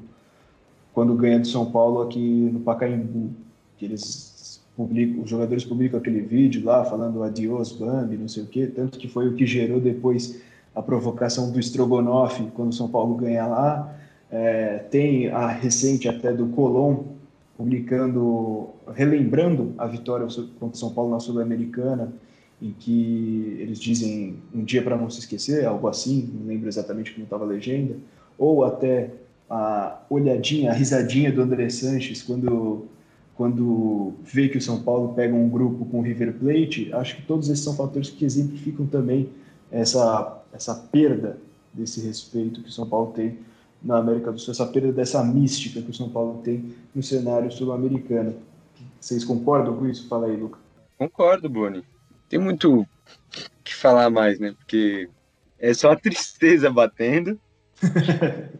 [0.93, 3.31] quando ganha do São Paulo aqui no Pacaembu,
[3.77, 8.47] que eles publicam, os jogadores publicam aquele vídeo lá falando adiós Bambi, não sei o
[8.47, 10.41] quê, tanto que foi o que gerou depois
[10.73, 13.95] a provocação do Strogonoff quando o São Paulo ganha lá.
[14.31, 17.03] É, tem a recente até do Colom
[17.57, 20.25] publicando, relembrando a vitória
[20.59, 22.11] contra São Paulo na Sul-Americana,
[22.61, 27.11] em que eles dizem um dia para não se esquecer, algo assim, não lembro exatamente
[27.11, 27.95] como estava a legenda,
[28.37, 29.11] ou até
[29.49, 32.85] a olhadinha, a risadinha do André Sanches quando
[33.35, 37.21] quando vê que o São Paulo pega um grupo com o River Plate, acho que
[37.23, 39.29] todos esses são fatores que exemplificam também
[39.71, 41.37] essa essa perda
[41.73, 43.37] desse respeito que o São Paulo tem
[43.81, 47.51] na América do Sul, essa perda dessa mística que o São Paulo tem no cenário
[47.51, 48.35] sul-americano.
[48.99, 50.07] Vocês concordam com isso?
[50.07, 50.59] Fala aí, Luca.
[50.97, 51.83] Concordo, Boni.
[52.29, 52.85] Tem muito
[53.63, 54.53] que falar mais, né?
[54.57, 55.09] Porque
[55.59, 57.39] é só a tristeza batendo.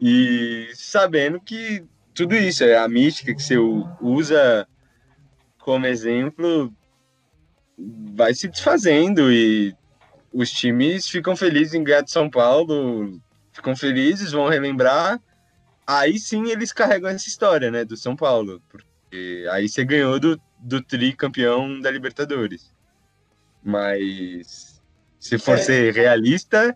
[0.00, 3.56] e sabendo que tudo isso é a mística que você
[4.00, 4.66] usa
[5.58, 6.72] como exemplo
[8.14, 9.74] vai se desfazendo e
[10.32, 13.20] os times ficam felizes em ganhar de São Paulo
[13.52, 15.20] ficam felizes, vão relembrar.
[15.86, 18.62] Aí sim eles carregam essa história, né, do São Paulo.
[18.68, 22.72] Porque aí você ganhou do, do tricampeão da Libertadores.
[23.62, 24.80] Mas
[25.18, 25.58] se for é.
[25.58, 26.74] ser realista,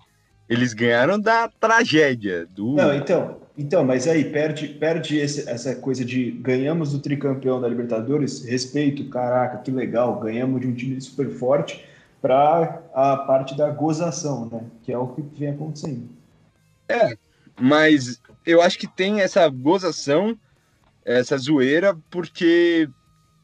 [0.49, 2.47] eles ganharam da tragédia.
[2.47, 2.75] Do...
[2.75, 7.69] Não, então, então, mas aí perde, perde esse, essa coisa de ganhamos do tricampeão da
[7.69, 11.85] Libertadores, respeito, caraca, que legal, ganhamos de um time super forte
[12.21, 14.65] para a parte da gozação, né?
[14.83, 16.09] Que é o que vem acontecendo.
[16.89, 17.17] É,
[17.61, 20.39] mas eu acho que tem essa gozação,
[21.05, 22.89] essa zoeira, porque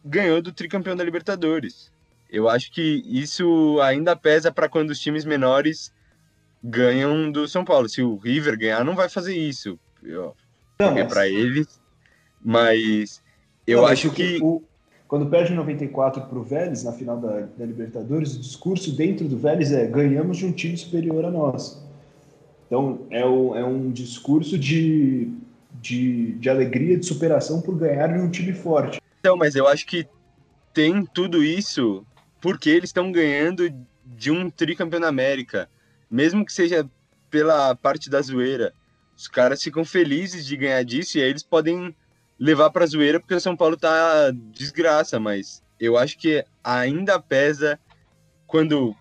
[0.05, 1.91] ganhou do tricampeão da Libertadores.
[2.31, 5.93] Eu acho que isso ainda pesa para quando os times menores
[6.63, 7.89] ganham do São Paulo.
[7.89, 9.79] Se o River ganhar, não vai fazer isso.
[10.03, 10.35] Eu,
[10.81, 11.13] não, mas...
[11.13, 11.81] para eles.
[12.41, 13.23] Mas
[13.67, 14.39] eu não, acho que.
[14.43, 14.63] O,
[15.07, 19.37] quando perde 94 para o Vélez na final da, da Libertadores, o discurso dentro do
[19.37, 21.83] Vélez é: ganhamos de um time superior a nós.
[22.73, 25.31] Então, é, o, é um discurso de,
[25.75, 28.99] de, de alegria, de superação por ganhar de um time forte.
[29.21, 30.09] Então, mas eu acho que
[30.73, 32.03] tem tudo isso
[32.41, 33.71] porque eles estão ganhando
[34.07, 35.69] de um tricampeão da América.
[36.11, 36.89] Mesmo que seja
[37.29, 38.73] pela parte da zoeira.
[39.15, 41.95] Os caras ficam felizes de ganhar disso e aí eles podem
[42.39, 47.79] levar para zoeira porque o São Paulo tá desgraça, mas eu acho que ainda pesa
[48.47, 48.97] quando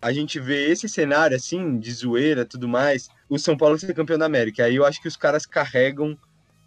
[0.00, 4.18] a gente vê esse cenário assim, de zoeira tudo mais, o São Paulo ser campeão
[4.18, 4.64] da América.
[4.64, 6.16] Aí eu acho que os caras carregam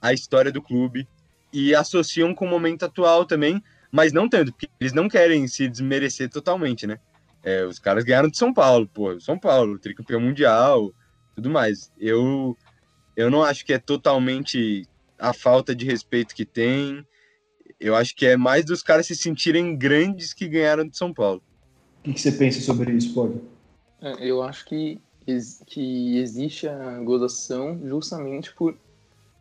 [0.02, 1.08] a história do clube
[1.52, 5.68] e associam com o momento atual também, mas não tanto, porque eles não querem se
[5.68, 7.00] desmerecer totalmente, né?
[7.44, 10.94] É, os caras ganharam de São Paulo, pô, São Paulo, tricampeão mundial,
[11.36, 11.92] tudo mais.
[12.00, 12.58] Eu,
[13.16, 14.88] eu não acho que é totalmente
[15.20, 17.06] a falta de respeito que tem.
[17.80, 21.44] Eu acho que é mais dos caras se sentirem grandes que ganharam de São Paulo.
[22.04, 23.40] O que, que você pensa sobre isso, Pog?
[24.02, 25.00] É, eu acho que,
[25.66, 28.76] que existe a gozação justamente por,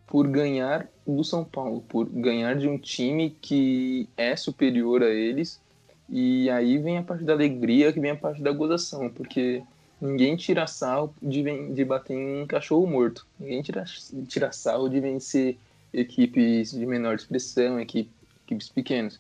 [0.07, 5.61] por ganhar do São Paulo, por ganhar de um time que é superior a eles.
[6.09, 9.61] E aí vem a parte da alegria, que vem a parte da gozação, porque
[10.01, 11.43] ninguém tira sal de,
[11.75, 13.27] de bater em um cachorro morto.
[13.41, 13.85] Ninguém tira,
[14.29, 15.59] tira sal de vencer
[15.93, 19.19] equipes de menor expressão, equipes pequenas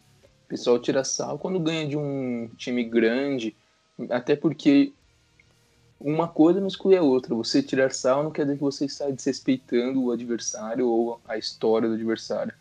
[0.53, 3.57] pessoal tira sal quando ganha de um time grande,
[4.11, 4.93] até porque
[5.99, 7.35] uma coisa não exclui a outra.
[7.35, 11.88] Você tirar sal não quer dizer que você está desrespeitando o adversário ou a história
[11.88, 12.53] do adversário.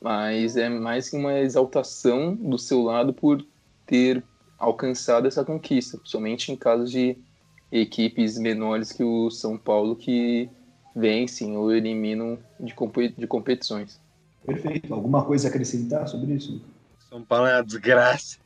[0.00, 3.44] Mas é mais que uma exaltação do seu lado por
[3.86, 4.22] ter
[4.56, 7.18] alcançado essa conquista, somente em casos de
[7.72, 10.48] equipes menores que o São Paulo que
[10.94, 13.98] vencem ou eliminam de, competições.
[14.46, 14.94] Perfeito.
[14.94, 16.60] Alguma coisa a acrescentar sobre isso?
[17.12, 18.38] São Paulo é uma desgraça.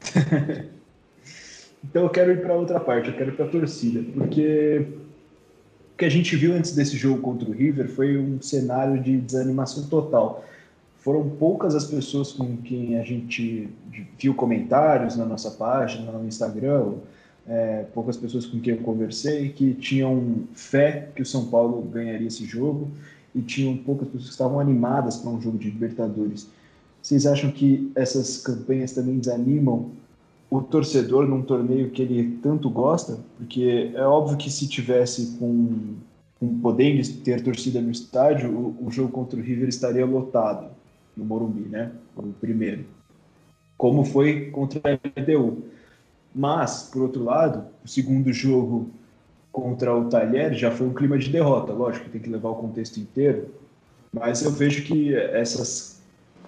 [1.84, 4.86] então eu quero ir para outra parte, eu quero ir para a torcida, porque
[5.92, 9.18] o que a gente viu antes desse jogo contra o River foi um cenário de
[9.18, 10.42] desanimação total.
[10.96, 13.68] Foram poucas as pessoas com quem a gente
[14.18, 16.94] viu comentários na nossa página, no Instagram,
[17.46, 22.26] é, poucas pessoas com quem eu conversei que tinham fé que o São Paulo ganharia
[22.26, 22.90] esse jogo
[23.34, 26.48] e tinham poucas pessoas que estavam animadas para um jogo de Libertadores.
[27.02, 29.90] Vocês acham que essas campanhas também desanimam
[30.50, 33.18] o torcedor num torneio que ele tanto gosta?
[33.36, 35.94] Porque é óbvio que se tivesse com,
[36.40, 40.68] com podendo ter torcida no estádio, o, o jogo contra o River estaria lotado
[41.16, 41.92] no Morumbi, né?
[42.16, 42.84] O primeiro.
[43.76, 45.64] Como foi contra a LDU.
[46.34, 48.90] Mas, por outro lado, o segundo jogo
[49.50, 51.72] contra o Talher já foi um clima de derrota.
[51.72, 53.48] Lógico, tem que levar o contexto inteiro.
[54.12, 55.97] Mas eu vejo que essas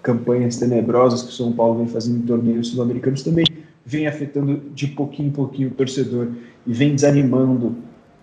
[0.03, 3.45] campanhas tenebrosas que o São Paulo vem fazendo em torneios sul-americanos também
[3.85, 6.29] vem afetando de pouquinho em pouquinho o torcedor
[6.67, 7.77] e vem desanimando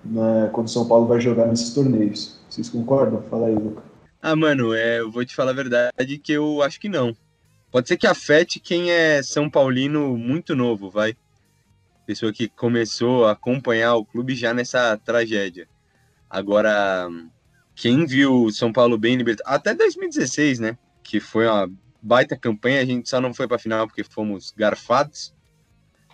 [0.06, 2.40] né, quando o São Paulo vai jogar nesses torneios.
[2.50, 3.22] Vocês concordam?
[3.24, 3.84] Fala aí, Luca.
[4.22, 7.16] Ah, mano, é, eu vou te falar a verdade que eu acho que não.
[7.72, 11.16] Pode ser que afete quem é São Paulino muito novo, vai.
[12.06, 15.68] Pessoa que começou a acompanhar o clube já nessa tragédia.
[16.30, 17.10] Agora,
[17.76, 20.78] quem viu São Paulo bem libertado, até 2016, né?
[21.08, 21.70] Que foi uma
[22.02, 25.34] baita campanha, a gente só não foi para final porque fomos garfados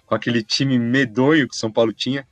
[0.06, 2.27] com aquele time medonho que São Paulo tinha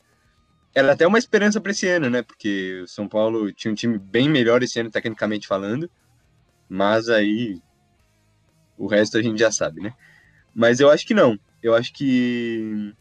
[0.73, 2.21] era até uma esperança para esse ano, né?
[2.21, 5.89] Porque o São Paulo tinha um time bem melhor esse ano, tecnicamente falando,
[6.69, 7.61] mas aí
[8.77, 9.93] o resto a gente já sabe, né?
[10.55, 11.37] Mas eu acho que não.
[11.61, 12.93] Eu acho que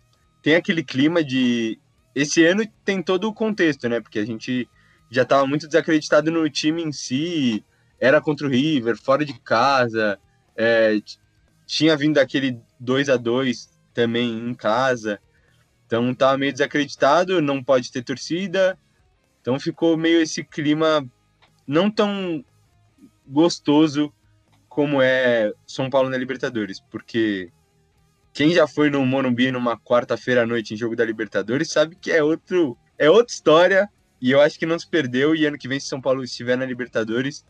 [0.43, 1.79] tem aquele clima de.
[2.15, 4.01] Esse ano tem todo o contexto, né?
[4.01, 4.69] Porque a gente
[5.11, 7.65] já estava muito desacreditado no time em si,
[8.01, 10.19] era contra o River, fora de casa,
[10.57, 10.99] é,
[11.67, 15.21] tinha vindo aquele 2 a 2 também em casa.
[15.87, 18.79] Então tava meio desacreditado, não pode ter torcida.
[19.41, 21.07] Então ficou meio esse clima
[21.67, 22.45] não tão
[23.27, 24.13] gostoso
[24.69, 27.51] como é São Paulo na Libertadores, porque
[28.33, 32.11] quem já foi no Morumbi numa quarta-feira à noite em jogo da Libertadores sabe que
[32.11, 33.89] é outro é outra história
[34.21, 36.57] e eu acho que não se perdeu e ano que vem se São Paulo estiver
[36.57, 37.45] na Libertadores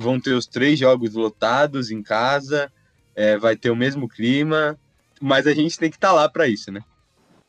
[0.00, 2.72] vão ter os três jogos lotados em casa,
[3.14, 4.78] é, vai ter o mesmo clima,
[5.20, 6.82] mas a gente tem que estar tá lá para isso, né?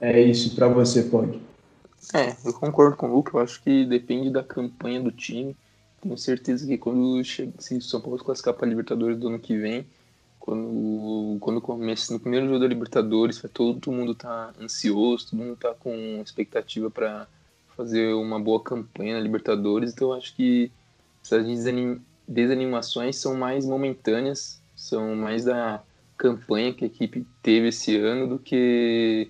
[0.01, 1.39] é isso para você, pode?
[2.13, 5.55] É, eu concordo com o Luke, eu acho que depende da campanha do time.
[6.01, 9.27] Tenho certeza que quando chega, se o São Paulo se classificar para a Libertadores do
[9.27, 9.85] ano que vem,
[10.39, 15.75] quando, quando começa no primeiro jogo da Libertadores, todo mundo tá ansioso, todo mundo tá
[15.75, 17.27] com expectativa para
[17.77, 20.71] fazer uma boa campanha na Libertadores, então eu acho que
[21.23, 21.45] essas
[22.31, 25.83] desanimações são mais momentâneas, são mais da
[26.17, 29.29] campanha que a equipe teve esse ano do que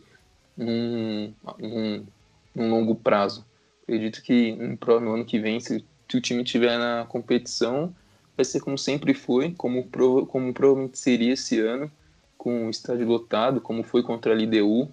[0.56, 2.06] num, num,
[2.54, 3.46] num longo prazo.
[3.84, 7.94] Acredito que no ano que vem, se, se o time estiver na competição,
[8.38, 9.88] vai ser como sempre foi, como,
[10.28, 11.92] como provavelmente seria esse ano,
[12.38, 14.90] com o estádio lotado, como foi contra a LDU,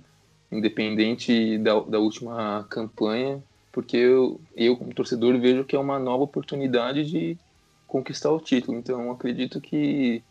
[0.51, 6.25] independente da, da última campanha, porque eu, eu, como torcedor, vejo que é uma nova
[6.25, 7.39] oportunidade de
[7.89, 8.79] conquistar o título.
[8.79, 10.23] Então, acredito que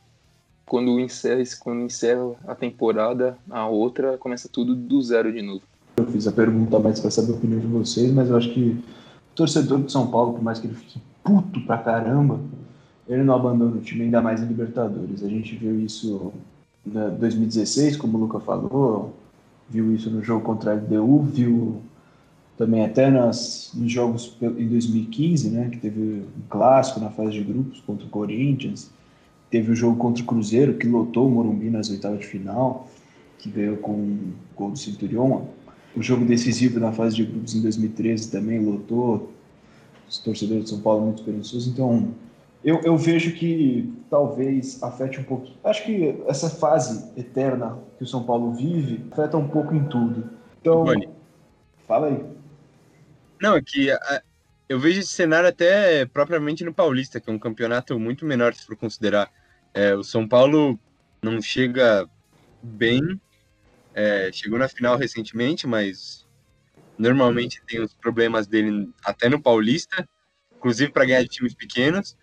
[0.66, 5.64] quando encerra, quando encerra a temporada, a outra começa tudo do zero de novo.
[5.98, 8.78] Eu fiz a pergunta mais para saber a opinião de vocês, mas eu acho que
[9.32, 12.40] o torcedor de São Paulo, por mais que ele fique puto pra caramba,
[13.08, 15.24] ele não abandona o time, ainda mais em Libertadores.
[15.24, 16.32] A gente viu isso
[16.86, 19.14] em 2016, como o Luca falou,
[19.70, 21.82] viu isso no jogo contra a LDU, viu
[22.58, 27.44] também até nas, nos jogos em 2015, né, que teve um clássico na fase de
[27.44, 28.90] grupos contra o Corinthians.
[29.52, 32.88] Teve o jogo contra o Cruzeiro, que lotou o Morumbi nas oitavas de final,
[33.38, 35.46] que ganhou com o gol do Centurion.
[35.96, 39.32] O jogo decisivo na fase de grupos em 2013 também lotou.
[40.10, 41.68] Os torcedores de São Paulo muito esperançosos.
[41.68, 42.10] Então,
[42.64, 45.48] eu, eu vejo que talvez afete um pouco.
[45.64, 50.30] Acho que essa fase eterna que o São Paulo vive afeta um pouco em tudo.
[50.60, 50.86] Então,
[51.88, 52.37] fala aí.
[53.42, 54.22] Não, é que a,
[54.70, 58.66] eu vejo esse cenário até propriamente no Paulista, que é um campeonato muito menor, se
[58.66, 59.32] for considerar.
[59.74, 60.80] É, o São Paulo
[61.22, 62.08] não chega
[62.62, 63.02] bem,
[63.94, 66.28] é, chegou na final recentemente, mas
[66.98, 70.08] normalmente tem os problemas dele até no Paulista,
[70.58, 72.18] inclusive para ganhar de times pequenos,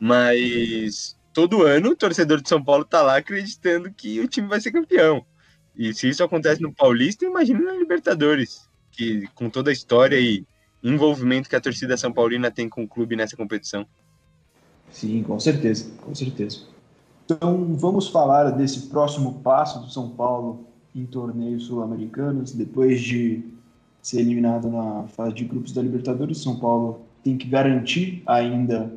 [0.00, 4.60] mas todo ano o torcedor de São Paulo tá lá acreditando que o time vai
[4.60, 5.26] ser campeão.
[5.76, 10.46] E se isso acontece no Paulista, imagina na Libertadores, que com toda a história e
[10.82, 13.86] envolvimento que a torcida São Paulina tem com o clube nessa competição.
[14.90, 16.60] Sim, com certeza, com certeza.
[17.24, 23.42] Então vamos falar desse próximo passo do São Paulo em torneios sul-americanos, depois de
[24.02, 28.92] ser eliminado na fase de grupos da Libertadores, São Paulo tem que garantir ainda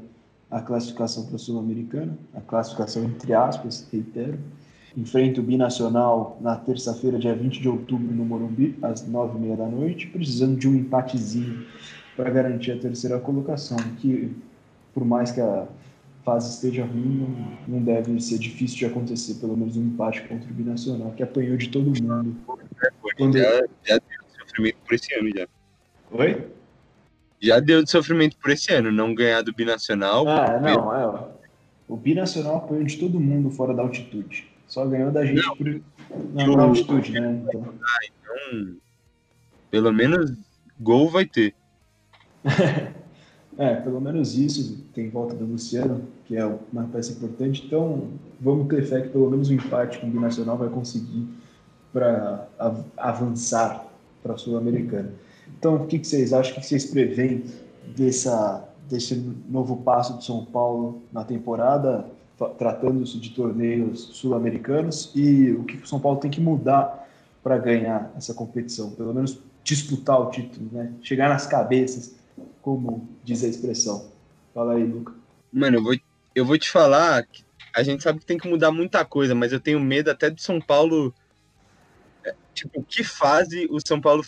[0.49, 4.39] a classificação para a Sul-Americana, a classificação entre aspas, reitero.
[4.97, 10.07] Enfrenta o Binacional na terça-feira, dia 20 de outubro, no Morumbi, às 9h30 da noite,
[10.07, 11.65] precisando de um empatezinho
[12.15, 14.33] para garantir a terceira colocação, que
[14.93, 15.67] por mais que a
[16.23, 17.27] fase esteja ruim,
[17.67, 21.57] não, deve ser difícil de acontecer, pelo menos um empate contra o Binacional, que apanhou
[21.57, 22.35] de todo mundo.
[23.17, 23.37] Quando...
[23.37, 25.47] Já, já deu sofrimento por esse ano, já.
[26.11, 26.47] Oi?
[27.41, 30.27] Já deu de sofrimento por esse ano, não ganhar do Binacional.
[30.27, 31.27] Ah, não, é, ó.
[31.87, 34.49] O Binacional apanhou de todo mundo fora da altitude.
[34.75, 36.57] Só ganhou da gente não, por...
[36.57, 37.41] na, altitude, né?
[37.47, 37.63] Então...
[37.63, 38.75] Então,
[39.71, 40.33] pelo menos
[40.77, 41.55] gol vai ter.
[43.57, 44.83] é, pelo menos isso.
[44.93, 47.63] Tem volta do Luciano, que é uma peça importante.
[47.65, 48.09] Então,
[48.41, 51.25] vamos ter fé que pelo menos o um empate com o Binacional vai conseguir
[51.93, 52.45] para
[52.97, 53.87] avançar
[54.21, 55.13] para a Sul-Americana.
[55.57, 56.51] Então, o que, que vocês acham?
[56.51, 57.45] O que vocês preveem
[57.95, 59.15] dessa, desse
[59.47, 62.13] novo passo do São Paulo na temporada,
[62.57, 65.11] tratando-se de torneios sul-americanos?
[65.15, 67.07] E o que o São Paulo tem que mudar
[67.43, 68.91] para ganhar essa competição?
[68.91, 70.93] Pelo menos disputar o título, né?
[71.01, 72.15] Chegar nas cabeças,
[72.61, 74.11] como diz a expressão.
[74.53, 75.13] Fala aí, Luca.
[75.51, 75.95] Mano, eu vou,
[76.35, 77.43] eu vou te falar que
[77.75, 80.39] a gente sabe que tem que mudar muita coisa, mas eu tenho medo até do
[80.39, 81.13] São Paulo.
[82.23, 84.23] É, tipo, que fase o São Paulo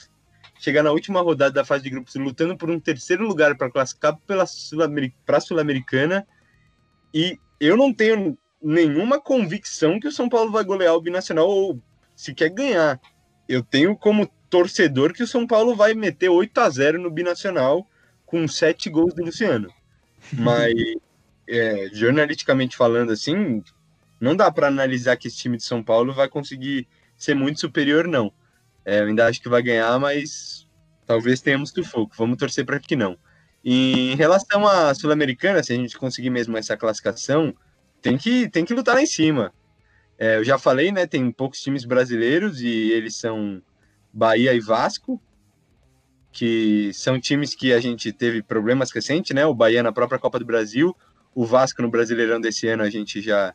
[0.59, 4.17] chegar na última rodada da fase de grupos lutando por um terceiro lugar para classificar
[4.25, 6.27] para a Sul-Americana.
[7.13, 11.81] E eu não tenho nenhuma convicção que o São Paulo vai golear o Binacional ou
[12.15, 12.99] se quer ganhar.
[13.47, 17.87] Eu tenho como torcedor que o São Paulo vai meter 8 a 0 no Binacional
[18.25, 19.69] com sete gols do Luciano.
[20.33, 20.73] Mas,
[21.47, 23.63] é, jornalisticamente falando assim,
[24.19, 28.07] não dá para analisar que esse time de São Paulo vai conseguir ser muito superior,
[28.07, 28.31] não.
[28.83, 30.65] É, eu ainda acho que vai ganhar, mas
[31.05, 32.15] talvez tenhamos sufoco.
[32.17, 33.17] Vamos torcer para que não.
[33.69, 37.53] Em relação à Sul-Americana, se a gente conseguir mesmo essa classificação,
[38.01, 39.53] tem que, tem que lutar lá em cima.
[40.17, 41.05] É, eu já falei, né?
[41.05, 43.61] Tem poucos times brasileiros e eles são
[44.13, 45.21] Bahia e Vasco,
[46.31, 49.45] que são times que a gente teve problemas recentes, né?
[49.45, 50.95] O Bahia na própria Copa do Brasil,
[51.35, 53.53] o Vasco no Brasileirão desse ano a gente já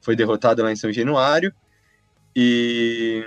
[0.00, 1.52] foi derrotado lá em São Januário.
[2.34, 3.22] E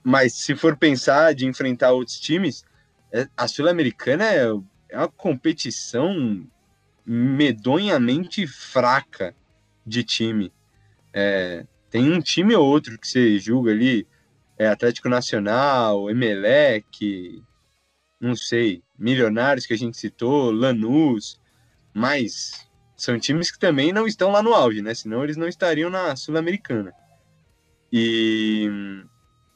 [0.00, 2.64] mas se for pensar de enfrentar outros times,
[3.12, 4.46] é, a Sul-Americana é,
[4.94, 6.46] é uma competição
[7.04, 9.34] medonhamente fraca
[9.84, 10.52] de time.
[11.12, 14.06] É, tem um time ou outro que você julga ali,
[14.56, 17.42] é Atlético Nacional, Emelec,
[18.20, 21.40] não sei, Milionários que a gente citou, Lanús,
[21.92, 22.66] mas
[22.96, 24.94] são times que também não estão lá no auge, né?
[24.94, 26.92] Senão eles não estariam na Sul-Americana.
[27.92, 28.68] E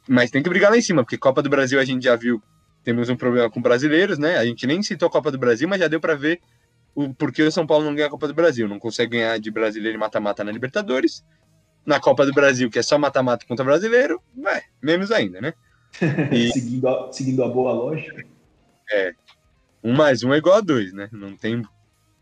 [0.09, 2.43] mas tem que brigar lá em cima, porque Copa do Brasil a gente já viu,
[2.83, 4.37] temos um problema com brasileiros, né?
[4.39, 6.41] A gente nem citou a Copa do Brasil, mas já deu para ver
[6.95, 8.69] o porquê o São Paulo não ganha a Copa do Brasil.
[8.69, 11.25] Não consegue ganhar de brasileiro e mata-mata na Libertadores.
[11.87, 15.55] Na Copa do Brasil, que é só mata-mata contra brasileiro, é, menos ainda, né?
[16.33, 18.25] E, seguindo, a, seguindo a boa lógica.
[18.93, 19.13] É.
[19.83, 21.09] Um mais um é igual a dois, né?
[21.13, 21.63] Não tem,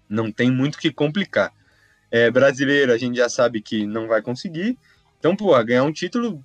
[0.09, 1.53] não tem muito o que complicar.
[2.11, 4.79] É, brasileiro, a gente já sabe que não vai conseguir.
[5.19, 6.45] Então, pô, ganhar um título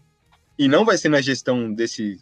[0.57, 2.20] e não vai ser na gestão desse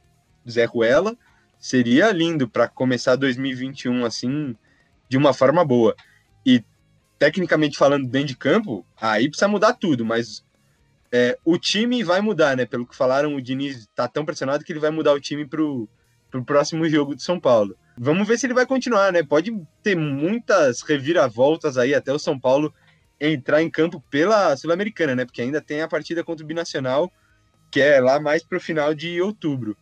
[0.50, 1.16] Zé Ruela,
[1.60, 4.55] seria lindo para começar 2021 assim
[5.07, 5.95] de uma forma boa.
[6.45, 6.64] E
[7.18, 10.43] tecnicamente falando dentro de campo, aí precisa mudar tudo, mas
[11.12, 12.66] é, o time vai mudar, né?
[12.66, 15.89] Pelo que falaram, o Diniz está tão pressionado que ele vai mudar o time pro,
[16.32, 17.76] pro próximo jogo de São Paulo.
[17.97, 19.22] Vamos ver se ele vai continuar, né?
[19.22, 19.51] Pode
[19.84, 22.74] ter muitas reviravoltas aí até o São Paulo
[23.20, 25.26] entrar em campo pela Sul-Americana, né?
[25.26, 27.12] Porque ainda tem a partida contra o Binacional
[27.72, 29.78] que é lá mais para o final de outubro.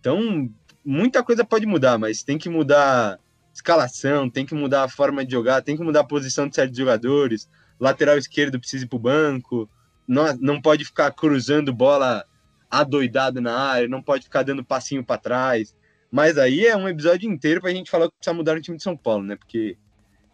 [0.00, 0.48] Então,
[0.84, 3.18] muita coisa pode mudar, mas tem que mudar
[3.52, 6.76] escalação, tem que mudar a forma de jogar, tem que mudar a posição de certos
[6.76, 7.48] jogadores.
[7.78, 9.70] Lateral esquerdo precisa ir para o banco,
[10.06, 12.24] não, não pode ficar cruzando bola
[12.70, 15.74] adoidado na área, não pode ficar dando passinho para trás.
[16.10, 18.76] Mas aí é um episódio inteiro para a gente falar que precisa mudar no time
[18.76, 19.36] de São Paulo, né?
[19.36, 19.76] Porque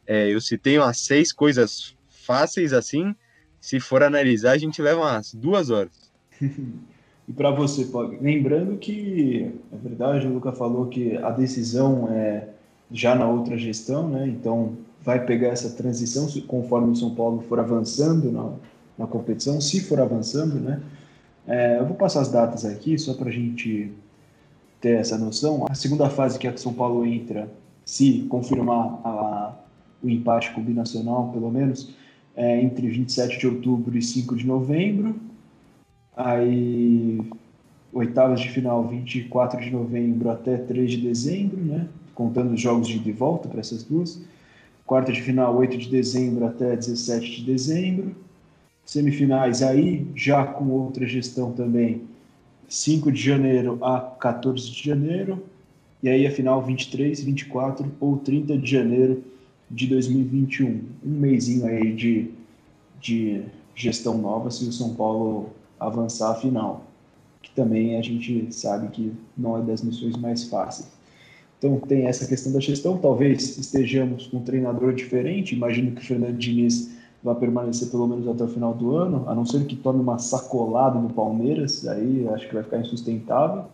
[0.07, 3.15] é, eu citei umas seis coisas fáceis assim.
[3.61, 6.11] Se for analisar, a gente leva umas duas horas.
[7.31, 12.49] E para você, Pog, lembrando que, é verdade, o Luca falou que a decisão é
[12.91, 14.27] já na outra gestão, né?
[14.27, 18.51] Então vai pegar essa transição conforme o São Paulo for avançando na,
[18.99, 20.83] na competição, se for avançando, né?
[21.47, 23.93] É, eu vou passar as datas aqui só para a gente
[24.81, 25.67] ter essa noção.
[25.71, 27.49] A segunda fase que a São Paulo entra,
[27.85, 29.55] se confirmar a,
[30.03, 31.95] o empate com o Binacional, pelo menos,
[32.35, 35.30] é, entre 27 de outubro e 5 de novembro.
[36.23, 37.19] Aí,
[37.95, 41.89] oitavas de final, 24 de novembro até 3 de dezembro, né?
[42.15, 44.21] Contando os jogos de volta para essas duas.
[44.85, 48.15] Quarta de final, 8 de dezembro até 17 de dezembro.
[48.85, 52.03] Semifinais aí, já com outra gestão também,
[52.69, 55.43] 5 de janeiro a 14 de janeiro.
[56.03, 59.25] E aí a final 23, 24 ou 30 de janeiro
[59.71, 60.83] de 2021.
[61.03, 62.31] Um mêsinho aí de,
[63.01, 63.43] de
[63.75, 65.51] gestão nova se o São Paulo
[65.81, 66.85] avançar a final.
[67.43, 70.89] Que também a gente sabe que não é das missões mais fáceis.
[71.59, 76.05] Então tem essa questão da gestão, talvez estejamos com um treinador diferente, imagino que o
[76.05, 76.91] Fernando Diniz
[77.23, 80.19] vai permanecer pelo menos até o final do ano, a não ser que tome uma
[80.19, 83.67] sacolada no Palmeiras, aí acho que vai ficar insustentável,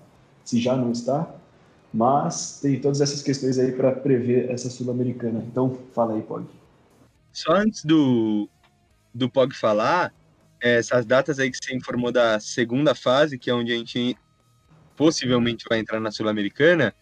[0.44, 1.32] se já não está.
[1.94, 5.42] Mas tem todas essas questões aí para prever essa Sul-Americana.
[5.46, 6.44] Então, fala aí, Pog.
[7.32, 8.48] Só antes do,
[9.14, 10.12] do Pog falar,
[10.60, 14.16] essas datas aí que você informou da segunda fase, que é onde a gente
[14.96, 16.94] possivelmente vai entrar na Sul-Americana,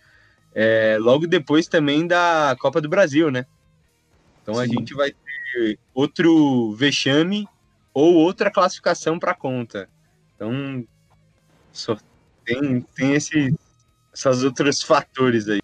[0.55, 3.46] é, logo depois também da Copa do Brasil, né?
[4.42, 4.61] Então Sim.
[4.61, 7.48] a gente vai ter outro vexame
[7.92, 9.88] ou outra classificação para conta.
[10.34, 10.84] Então
[11.72, 11.96] só
[12.44, 13.55] tem, tem esse,
[14.12, 15.61] esses outros fatores aí.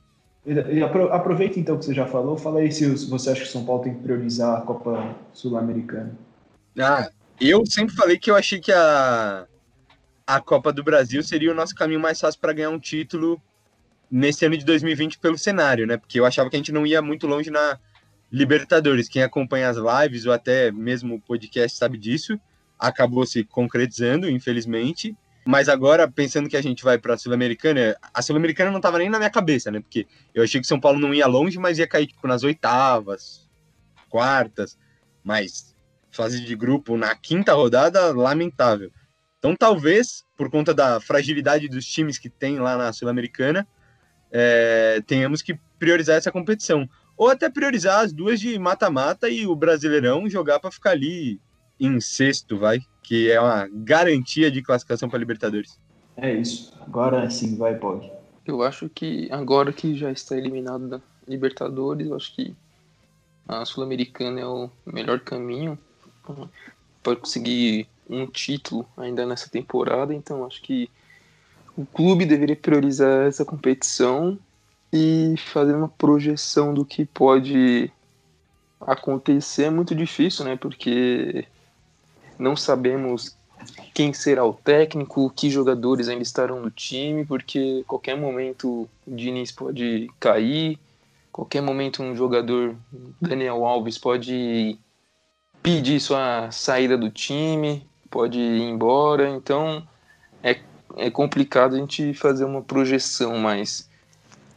[0.46, 3.82] E aproveita então que você já falou, fala aí se você acha que São Paulo
[3.82, 6.16] tem que priorizar a Copa Sul-Americana.
[6.78, 7.10] Ah,
[7.40, 9.46] eu sempre falei que eu achei que a,
[10.26, 13.40] a Copa do Brasil seria o nosso caminho mais fácil para ganhar um título
[14.10, 15.96] nesse ano de 2020 pelo cenário, né?
[15.96, 17.78] Porque eu achava que a gente não ia muito longe na
[18.30, 19.08] Libertadores.
[19.08, 22.38] Quem acompanha as lives ou até mesmo o podcast sabe disso.
[22.78, 25.16] Acabou se concretizando, infelizmente.
[25.44, 29.08] Mas agora, pensando que a gente vai para a Sul-Americana, a Sul-Americana não estava nem
[29.08, 29.80] na minha cabeça, né?
[29.80, 33.48] Porque eu achei que São Paulo não ia longe, mas ia cair tipo, nas oitavas,
[34.08, 34.78] quartas.
[35.24, 35.69] Mas
[36.10, 38.90] fase de grupo na quinta rodada, lamentável.
[39.38, 43.66] Então, talvez, por conta da fragilidade dos times que tem lá na Sul-Americana,
[44.30, 46.88] é, tenhamos que priorizar essa competição.
[47.16, 51.40] Ou até priorizar as duas de mata-mata e o Brasileirão jogar para ficar ali
[51.78, 55.80] em sexto, vai, que é uma garantia de classificação para Libertadores.
[56.16, 56.74] É isso.
[56.82, 58.10] Agora sim, vai, pode.
[58.46, 62.54] Eu acho que agora que já está eliminado da Libertadores, eu acho que
[63.48, 65.78] a Sul-Americana é o melhor caminho
[67.02, 70.90] para conseguir um título ainda nessa temporada, então acho que
[71.76, 74.38] o clube deveria priorizar essa competição
[74.92, 77.90] e fazer uma projeção do que pode
[78.80, 80.56] acontecer é muito difícil, né?
[80.56, 81.46] Porque
[82.38, 83.36] não sabemos
[83.94, 89.52] quem será o técnico, que jogadores ainda estarão no time, porque qualquer momento o Diniz
[89.52, 90.78] pode cair,
[91.30, 92.74] qualquer momento um jogador,
[93.20, 94.78] Daniel Alves, pode
[95.62, 99.86] pedir sua saída do time, pode ir embora, então
[100.42, 100.58] é
[100.96, 103.88] é complicado a gente fazer uma projeção, mas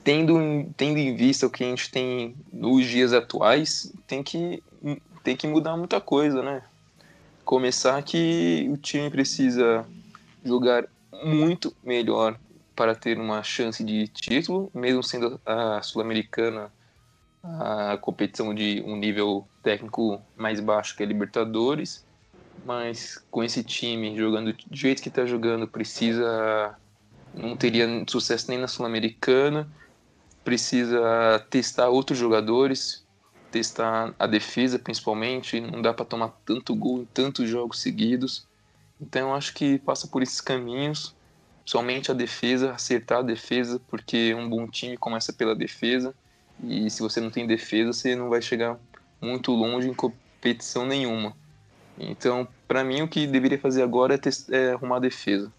[0.04, 4.62] tendo, tendo em vista o que a gente tem nos dias atuais, tem que,
[5.24, 6.64] tem que mudar muita coisa, né?
[7.46, 9.86] Começar que o time precisa
[10.44, 10.86] jogar
[11.24, 12.38] muito melhor
[12.76, 16.72] para ter uma chance de título, mesmo sendo a Sul-Americana
[17.44, 22.06] a competição de um nível técnico mais baixo que a Libertadores
[22.66, 26.76] mas com esse time jogando do jeito que está jogando, precisa.
[27.34, 29.68] Não teria sucesso nem na Sul-Americana,
[30.44, 33.04] precisa testar outros jogadores,
[33.52, 35.60] testar a defesa principalmente.
[35.60, 38.48] Não dá para tomar tanto gol em tantos jogos seguidos.
[39.02, 41.16] Então eu acho que passa por esses caminhos,
[41.66, 46.14] somente a defesa, acertar a defesa, porque um bom time começa pela defesa.
[46.62, 48.78] E se você não tem defesa, você não vai chegar
[49.22, 51.36] muito longe em competição nenhuma.
[51.98, 55.52] Então, para mim, o que deveria fazer agora é, é, arrumar a defesa.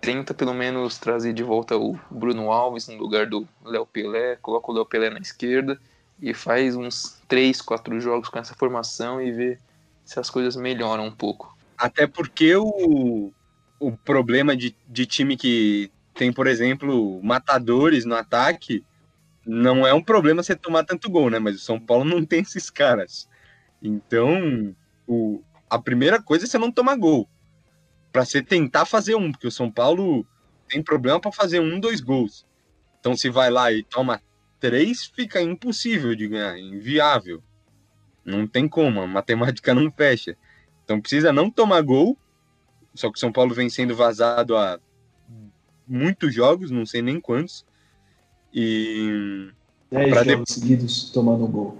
[0.00, 4.70] Tenta pelo menos trazer de volta o Bruno Alves no lugar do Léo Pelé, coloca
[4.70, 5.80] o Léo Pelé na esquerda
[6.20, 9.58] e faz uns 3, 4 jogos com essa formação e vê
[10.04, 11.56] se as coisas melhoram um pouco.
[11.76, 13.32] Até porque o,
[13.78, 18.84] o problema de, de time que tem, por exemplo, matadores no ataque,
[19.46, 21.38] não é um problema você tomar tanto gol, né?
[21.38, 23.28] Mas o São Paulo não tem esses caras.
[23.80, 24.74] Então,
[25.06, 27.28] o, a primeira coisa é você não tomar gol.
[28.12, 30.26] Para você tentar fazer um, porque o São Paulo
[30.68, 32.46] tem problema para fazer um, dois gols.
[32.98, 34.20] Então, se vai lá e toma
[34.58, 37.42] três, fica impossível de ganhar, inviável.
[38.24, 40.36] Não tem como, a matemática não fecha.
[40.82, 42.18] Então, precisa não tomar gol.
[42.94, 44.80] Só que o São Paulo vem sendo vazado há
[45.86, 47.64] muitos jogos, não sei nem quantos.
[48.56, 49.50] E.
[49.90, 50.52] Dez jogos de...
[50.54, 51.78] seguidos tomando gol.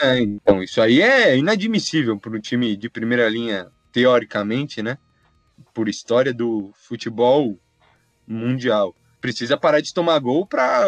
[0.00, 4.96] É, então, isso aí é inadmissível para um time de primeira linha, teoricamente, né?
[5.74, 7.58] Por história do futebol
[8.26, 8.96] mundial.
[9.20, 10.86] Precisa parar de tomar gol para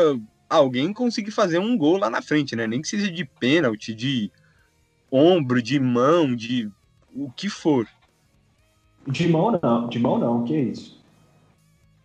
[0.48, 2.66] alguém conseguir fazer um gol lá na frente, né?
[2.66, 4.32] Nem que seja de pênalti, de
[5.12, 6.70] ombro, de mão, de
[7.14, 7.86] o que for.
[9.06, 11.04] De mão não, de mão não, que é isso?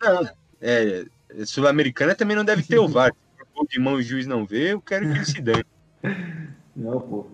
[0.01, 0.29] Não,
[0.61, 1.05] é,
[1.45, 3.11] Sul-Americana também não deve ter o VAR.
[3.11, 5.65] Se de mão o juiz não vê, eu quero que ele se dane.
[6.75, 7.27] Não, pô.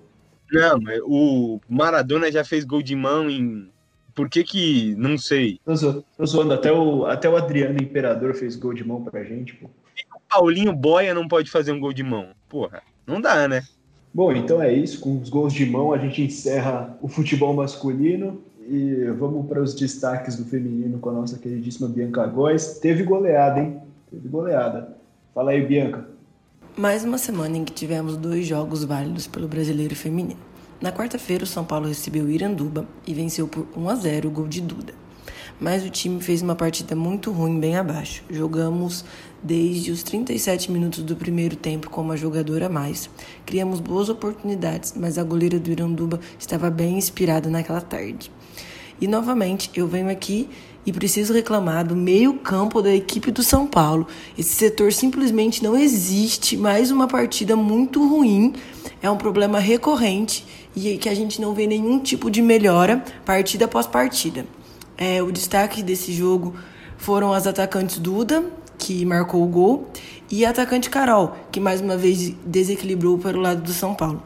[0.51, 3.69] Não, mas o Maradona já fez gol de mão em.
[4.15, 4.95] Por que que.
[4.95, 5.59] Não sei.
[5.63, 6.53] Tô zoando, tô zoando.
[6.53, 9.67] Até, o, até o Adriano Imperador fez gol de mão pra gente, pô.
[10.15, 12.29] O Paulinho Boia não pode fazer um gol de mão.
[12.49, 13.63] Porra, não dá, né?
[14.13, 14.99] Bom, então é isso.
[14.99, 18.41] Com os gols de mão, a gente encerra o futebol masculino.
[18.69, 22.79] E vamos para os destaques do feminino com a nossa queridíssima Bianca Góes.
[22.79, 23.81] Teve goleada, hein?
[24.09, 24.97] Teve goleada.
[25.33, 26.07] Fala aí, Bianca.
[26.77, 30.39] Mais uma semana em que tivemos dois jogos válidos pelo brasileiro feminino.
[30.79, 34.31] Na quarta-feira, o São Paulo recebeu o Iranduba e venceu por 1 a 0 o
[34.31, 34.93] gol de Duda.
[35.59, 38.23] Mas o time fez uma partida muito ruim, bem abaixo.
[38.29, 39.03] Jogamos
[39.41, 43.09] desde os 37 minutos do primeiro tempo com uma jogadora a mais.
[43.45, 48.31] Criamos boas oportunidades, mas a goleira do Iranduba estava bem inspirada naquela tarde.
[49.01, 50.49] E novamente eu venho aqui
[50.87, 54.07] e preciso reclamar do meio-campo da equipe do São Paulo.
[54.37, 56.55] Esse setor simplesmente não existe.
[56.55, 58.53] Mais uma partida muito ruim.
[59.01, 63.65] É um problema recorrente e que a gente não vê nenhum tipo de melhora partida
[63.65, 64.45] após partida.
[64.97, 66.55] É, o destaque desse jogo
[66.97, 68.45] foram as atacantes Duda,
[68.77, 69.91] que marcou o gol,
[70.31, 74.23] e a atacante Carol, que mais uma vez desequilibrou para o lado do São Paulo.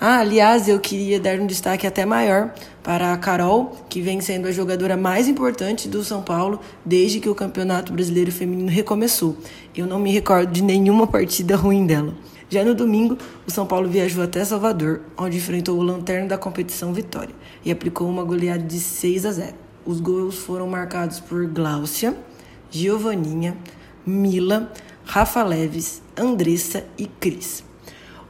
[0.00, 4.46] Ah, aliás, eu queria dar um destaque até maior para a Carol, que vem sendo
[4.46, 9.36] a jogadora mais importante do São Paulo desde que o Campeonato Brasileiro Feminino recomeçou.
[9.76, 12.14] Eu não me recordo de nenhuma partida ruim dela.
[12.48, 16.94] Já no domingo, o São Paulo viajou até Salvador, onde enfrentou o lanterna da competição
[16.94, 17.34] Vitória
[17.64, 19.54] e aplicou uma goleada de 6 a 0.
[19.84, 22.16] Os gols foram marcados por Gláucia,
[22.70, 23.56] Giovaninha,
[24.06, 24.72] Mila,
[25.04, 27.66] Rafa Leves, Andressa e Cris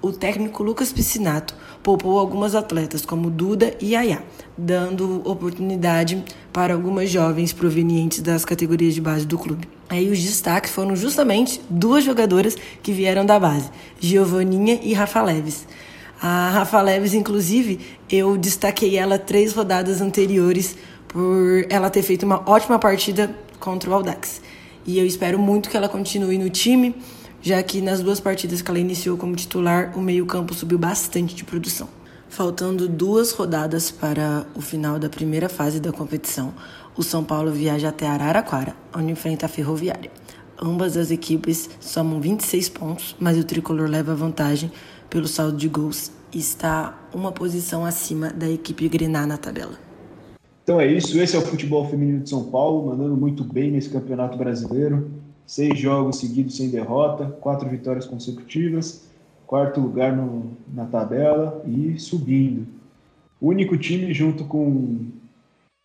[0.00, 4.22] o técnico Lucas Piscinato poupou algumas atletas como Duda e Ayá,
[4.56, 9.68] dando oportunidade para algumas jovens provenientes das categorias de base do clube.
[9.88, 15.66] Aí os destaques foram justamente duas jogadoras que vieram da base, Giovaninha e Rafa Leves.
[16.20, 17.80] A Rafa Leves, inclusive,
[18.10, 20.76] eu destaquei ela três rodadas anteriores
[21.06, 24.42] por ela ter feito uma ótima partida contra o Aldax.
[24.86, 26.94] E eu espero muito que ela continue no time
[27.48, 31.44] já que nas duas partidas que ela iniciou como titular, o meio-campo subiu bastante de
[31.44, 31.88] produção.
[32.28, 36.52] Faltando duas rodadas para o final da primeira fase da competição,
[36.94, 40.10] o São Paulo viaja até Araraquara, onde enfrenta a Ferroviária.
[40.60, 44.70] Ambas as equipes somam 26 pontos, mas o tricolor leva vantagem
[45.08, 49.78] pelo saldo de gols e está uma posição acima da equipe Grená na tabela.
[50.64, 53.88] Então é isso, esse é o futebol feminino de São Paulo, mandando muito bem nesse
[53.88, 59.08] campeonato brasileiro seis jogos seguidos sem derrota, quatro vitórias consecutivas,
[59.46, 62.66] quarto lugar no, na tabela e subindo.
[63.40, 65.06] O único time junto com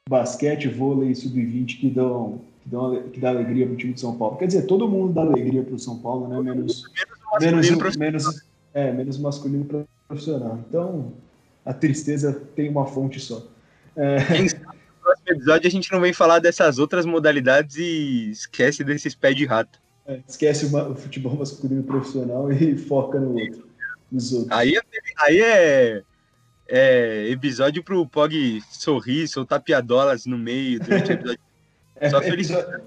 [0.08, 4.02] basquete, vôlei e sub-20 que dão, que dão que dá alegria para o time de
[4.02, 4.36] São Paulo.
[4.36, 6.42] Quer dizer, todo mundo dá alegria para o São Paulo, né?
[6.42, 6.84] Menos,
[7.40, 10.60] menos, menos, menos, é, menos masculino profissional.
[10.68, 11.14] Então,
[11.66, 13.48] a tristeza tem uma fonte só.
[13.96, 14.18] É
[15.32, 19.80] episódio a gente não vem falar dessas outras modalidades e esquece desses pés de rato.
[20.06, 23.68] É, esquece o futebol masculino profissional e foca no outro.
[24.12, 24.52] Nos outros.
[24.52, 24.82] Aí, é,
[25.20, 26.04] aí é,
[26.68, 31.40] é episódio pro Pog sorrir, soltar piadolas no meio durante o episódio.
[31.96, 32.82] É, Só episódio,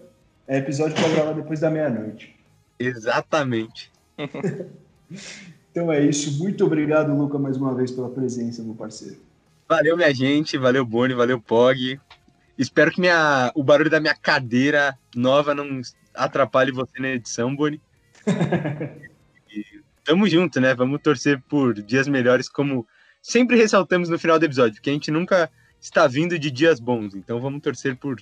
[0.46, 2.36] é episódio pra gravar depois da meia-noite.
[2.78, 3.90] Exatamente.
[5.70, 6.38] então é isso.
[6.38, 9.16] Muito obrigado, Luca, mais uma vez pela presença, meu parceiro.
[9.68, 10.58] Valeu, minha gente.
[10.58, 11.14] Valeu, Boni.
[11.14, 11.98] Valeu, Pog.
[12.58, 15.80] Espero que minha, o barulho da minha cadeira nova não
[16.14, 17.80] atrapalhe você na edição, Boni.
[20.06, 20.72] tamo junto, né?
[20.74, 22.86] Vamos torcer por dias melhores, como
[23.20, 25.50] sempre ressaltamos no final do episódio, que a gente nunca
[25.80, 27.14] está vindo de dias bons.
[27.14, 28.16] Então vamos torcer por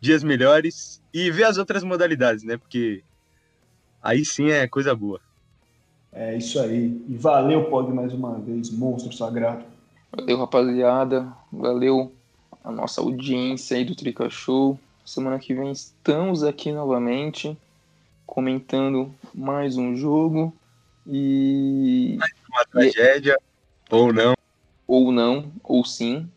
[0.00, 2.56] dias melhores e ver as outras modalidades, né?
[2.56, 3.04] Porque
[4.02, 5.20] aí sim é coisa boa.
[6.12, 7.00] É isso aí.
[7.08, 9.64] E valeu, Pog, mais uma vez, monstro sagrado.
[10.14, 11.32] Valeu, rapaziada.
[11.50, 12.12] Valeu
[12.64, 14.78] a nossa audiência aí do Trica Show.
[15.04, 17.56] Semana que vem estamos aqui novamente
[18.24, 20.54] comentando mais um jogo
[21.06, 23.36] e mais uma tragédia
[23.90, 23.94] e...
[23.94, 24.34] ou não.
[24.86, 26.30] Ou não ou sim.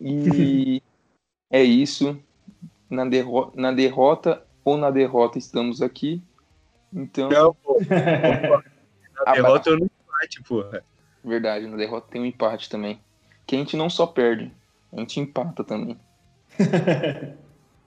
[0.00, 0.82] E
[1.50, 2.18] é isso.
[2.88, 6.20] Na, derro na derrota ou na derrota estamos aqui.
[6.92, 7.78] Então não, pô.
[9.24, 10.84] na derrota eu não empate porra
[11.22, 13.00] Verdade, na derrota tem um empate também.
[13.46, 14.52] Que a gente não só perde,
[14.92, 15.96] a gente empata também.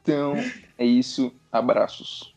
[0.01, 0.35] então,
[0.77, 1.31] é isso.
[1.51, 2.33] Abraços.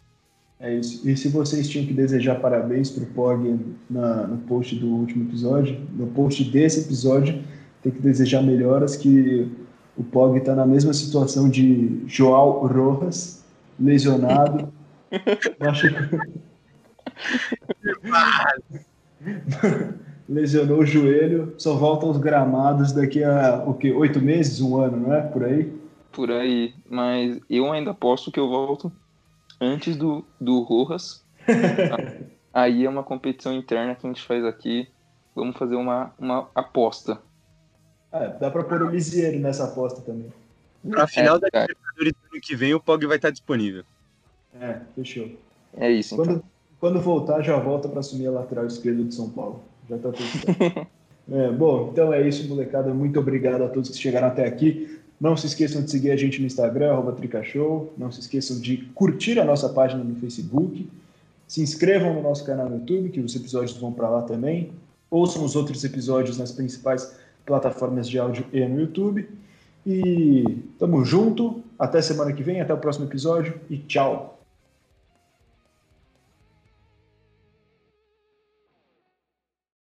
[0.58, 1.08] É isso.
[1.08, 3.60] E se vocês tinham que desejar parabéns pro Pog
[3.90, 7.44] na, no post do último episódio, no post desse episódio,
[7.82, 9.50] tem que desejar melhoras que
[9.96, 13.44] o Pog está na mesma situação de João Rojas,
[13.78, 14.72] lesionado.
[15.60, 16.16] Acho que...
[20.28, 24.96] Lesionou o joelho, só volta aos gramados daqui a o que oito meses, um ano,
[24.96, 25.20] não é?
[25.22, 25.72] Por aí?
[26.10, 28.90] Por aí, mas eu ainda posso que eu volto
[29.60, 31.24] antes do, do Rojas.
[32.52, 34.88] aí é uma competição interna que a gente faz aqui.
[35.34, 37.20] Vamos fazer uma, uma aposta.
[38.10, 40.32] Ah, dá para pôr o Lisieiro nessa aposta também.
[40.88, 43.84] Pra final é, da Libertadores do ano que vem, o Pog vai estar disponível.
[44.60, 45.30] É, fechou.
[45.76, 46.44] É isso, quando, então.
[46.80, 49.62] Quando voltar, já volta para assumir a lateral esquerda de São Paulo.
[49.88, 50.86] Já tá tudo certo.
[51.30, 52.92] é, bom, então é isso, molecada.
[52.92, 54.98] Muito obrigado a todos que chegaram até aqui.
[55.20, 57.92] Não se esqueçam de seguir a gente no Instagram, arroba Tricashow.
[57.96, 60.88] Não se esqueçam de curtir a nossa página no Facebook.
[61.48, 64.72] Se inscrevam no nosso canal no YouTube, que os episódios vão para lá também.
[65.10, 67.16] Ouçam os outros episódios nas principais
[67.46, 69.26] plataformas de áudio e no YouTube.
[69.86, 70.44] E
[70.78, 71.62] tamo junto.
[71.78, 74.35] Até semana que vem, até o próximo episódio e tchau.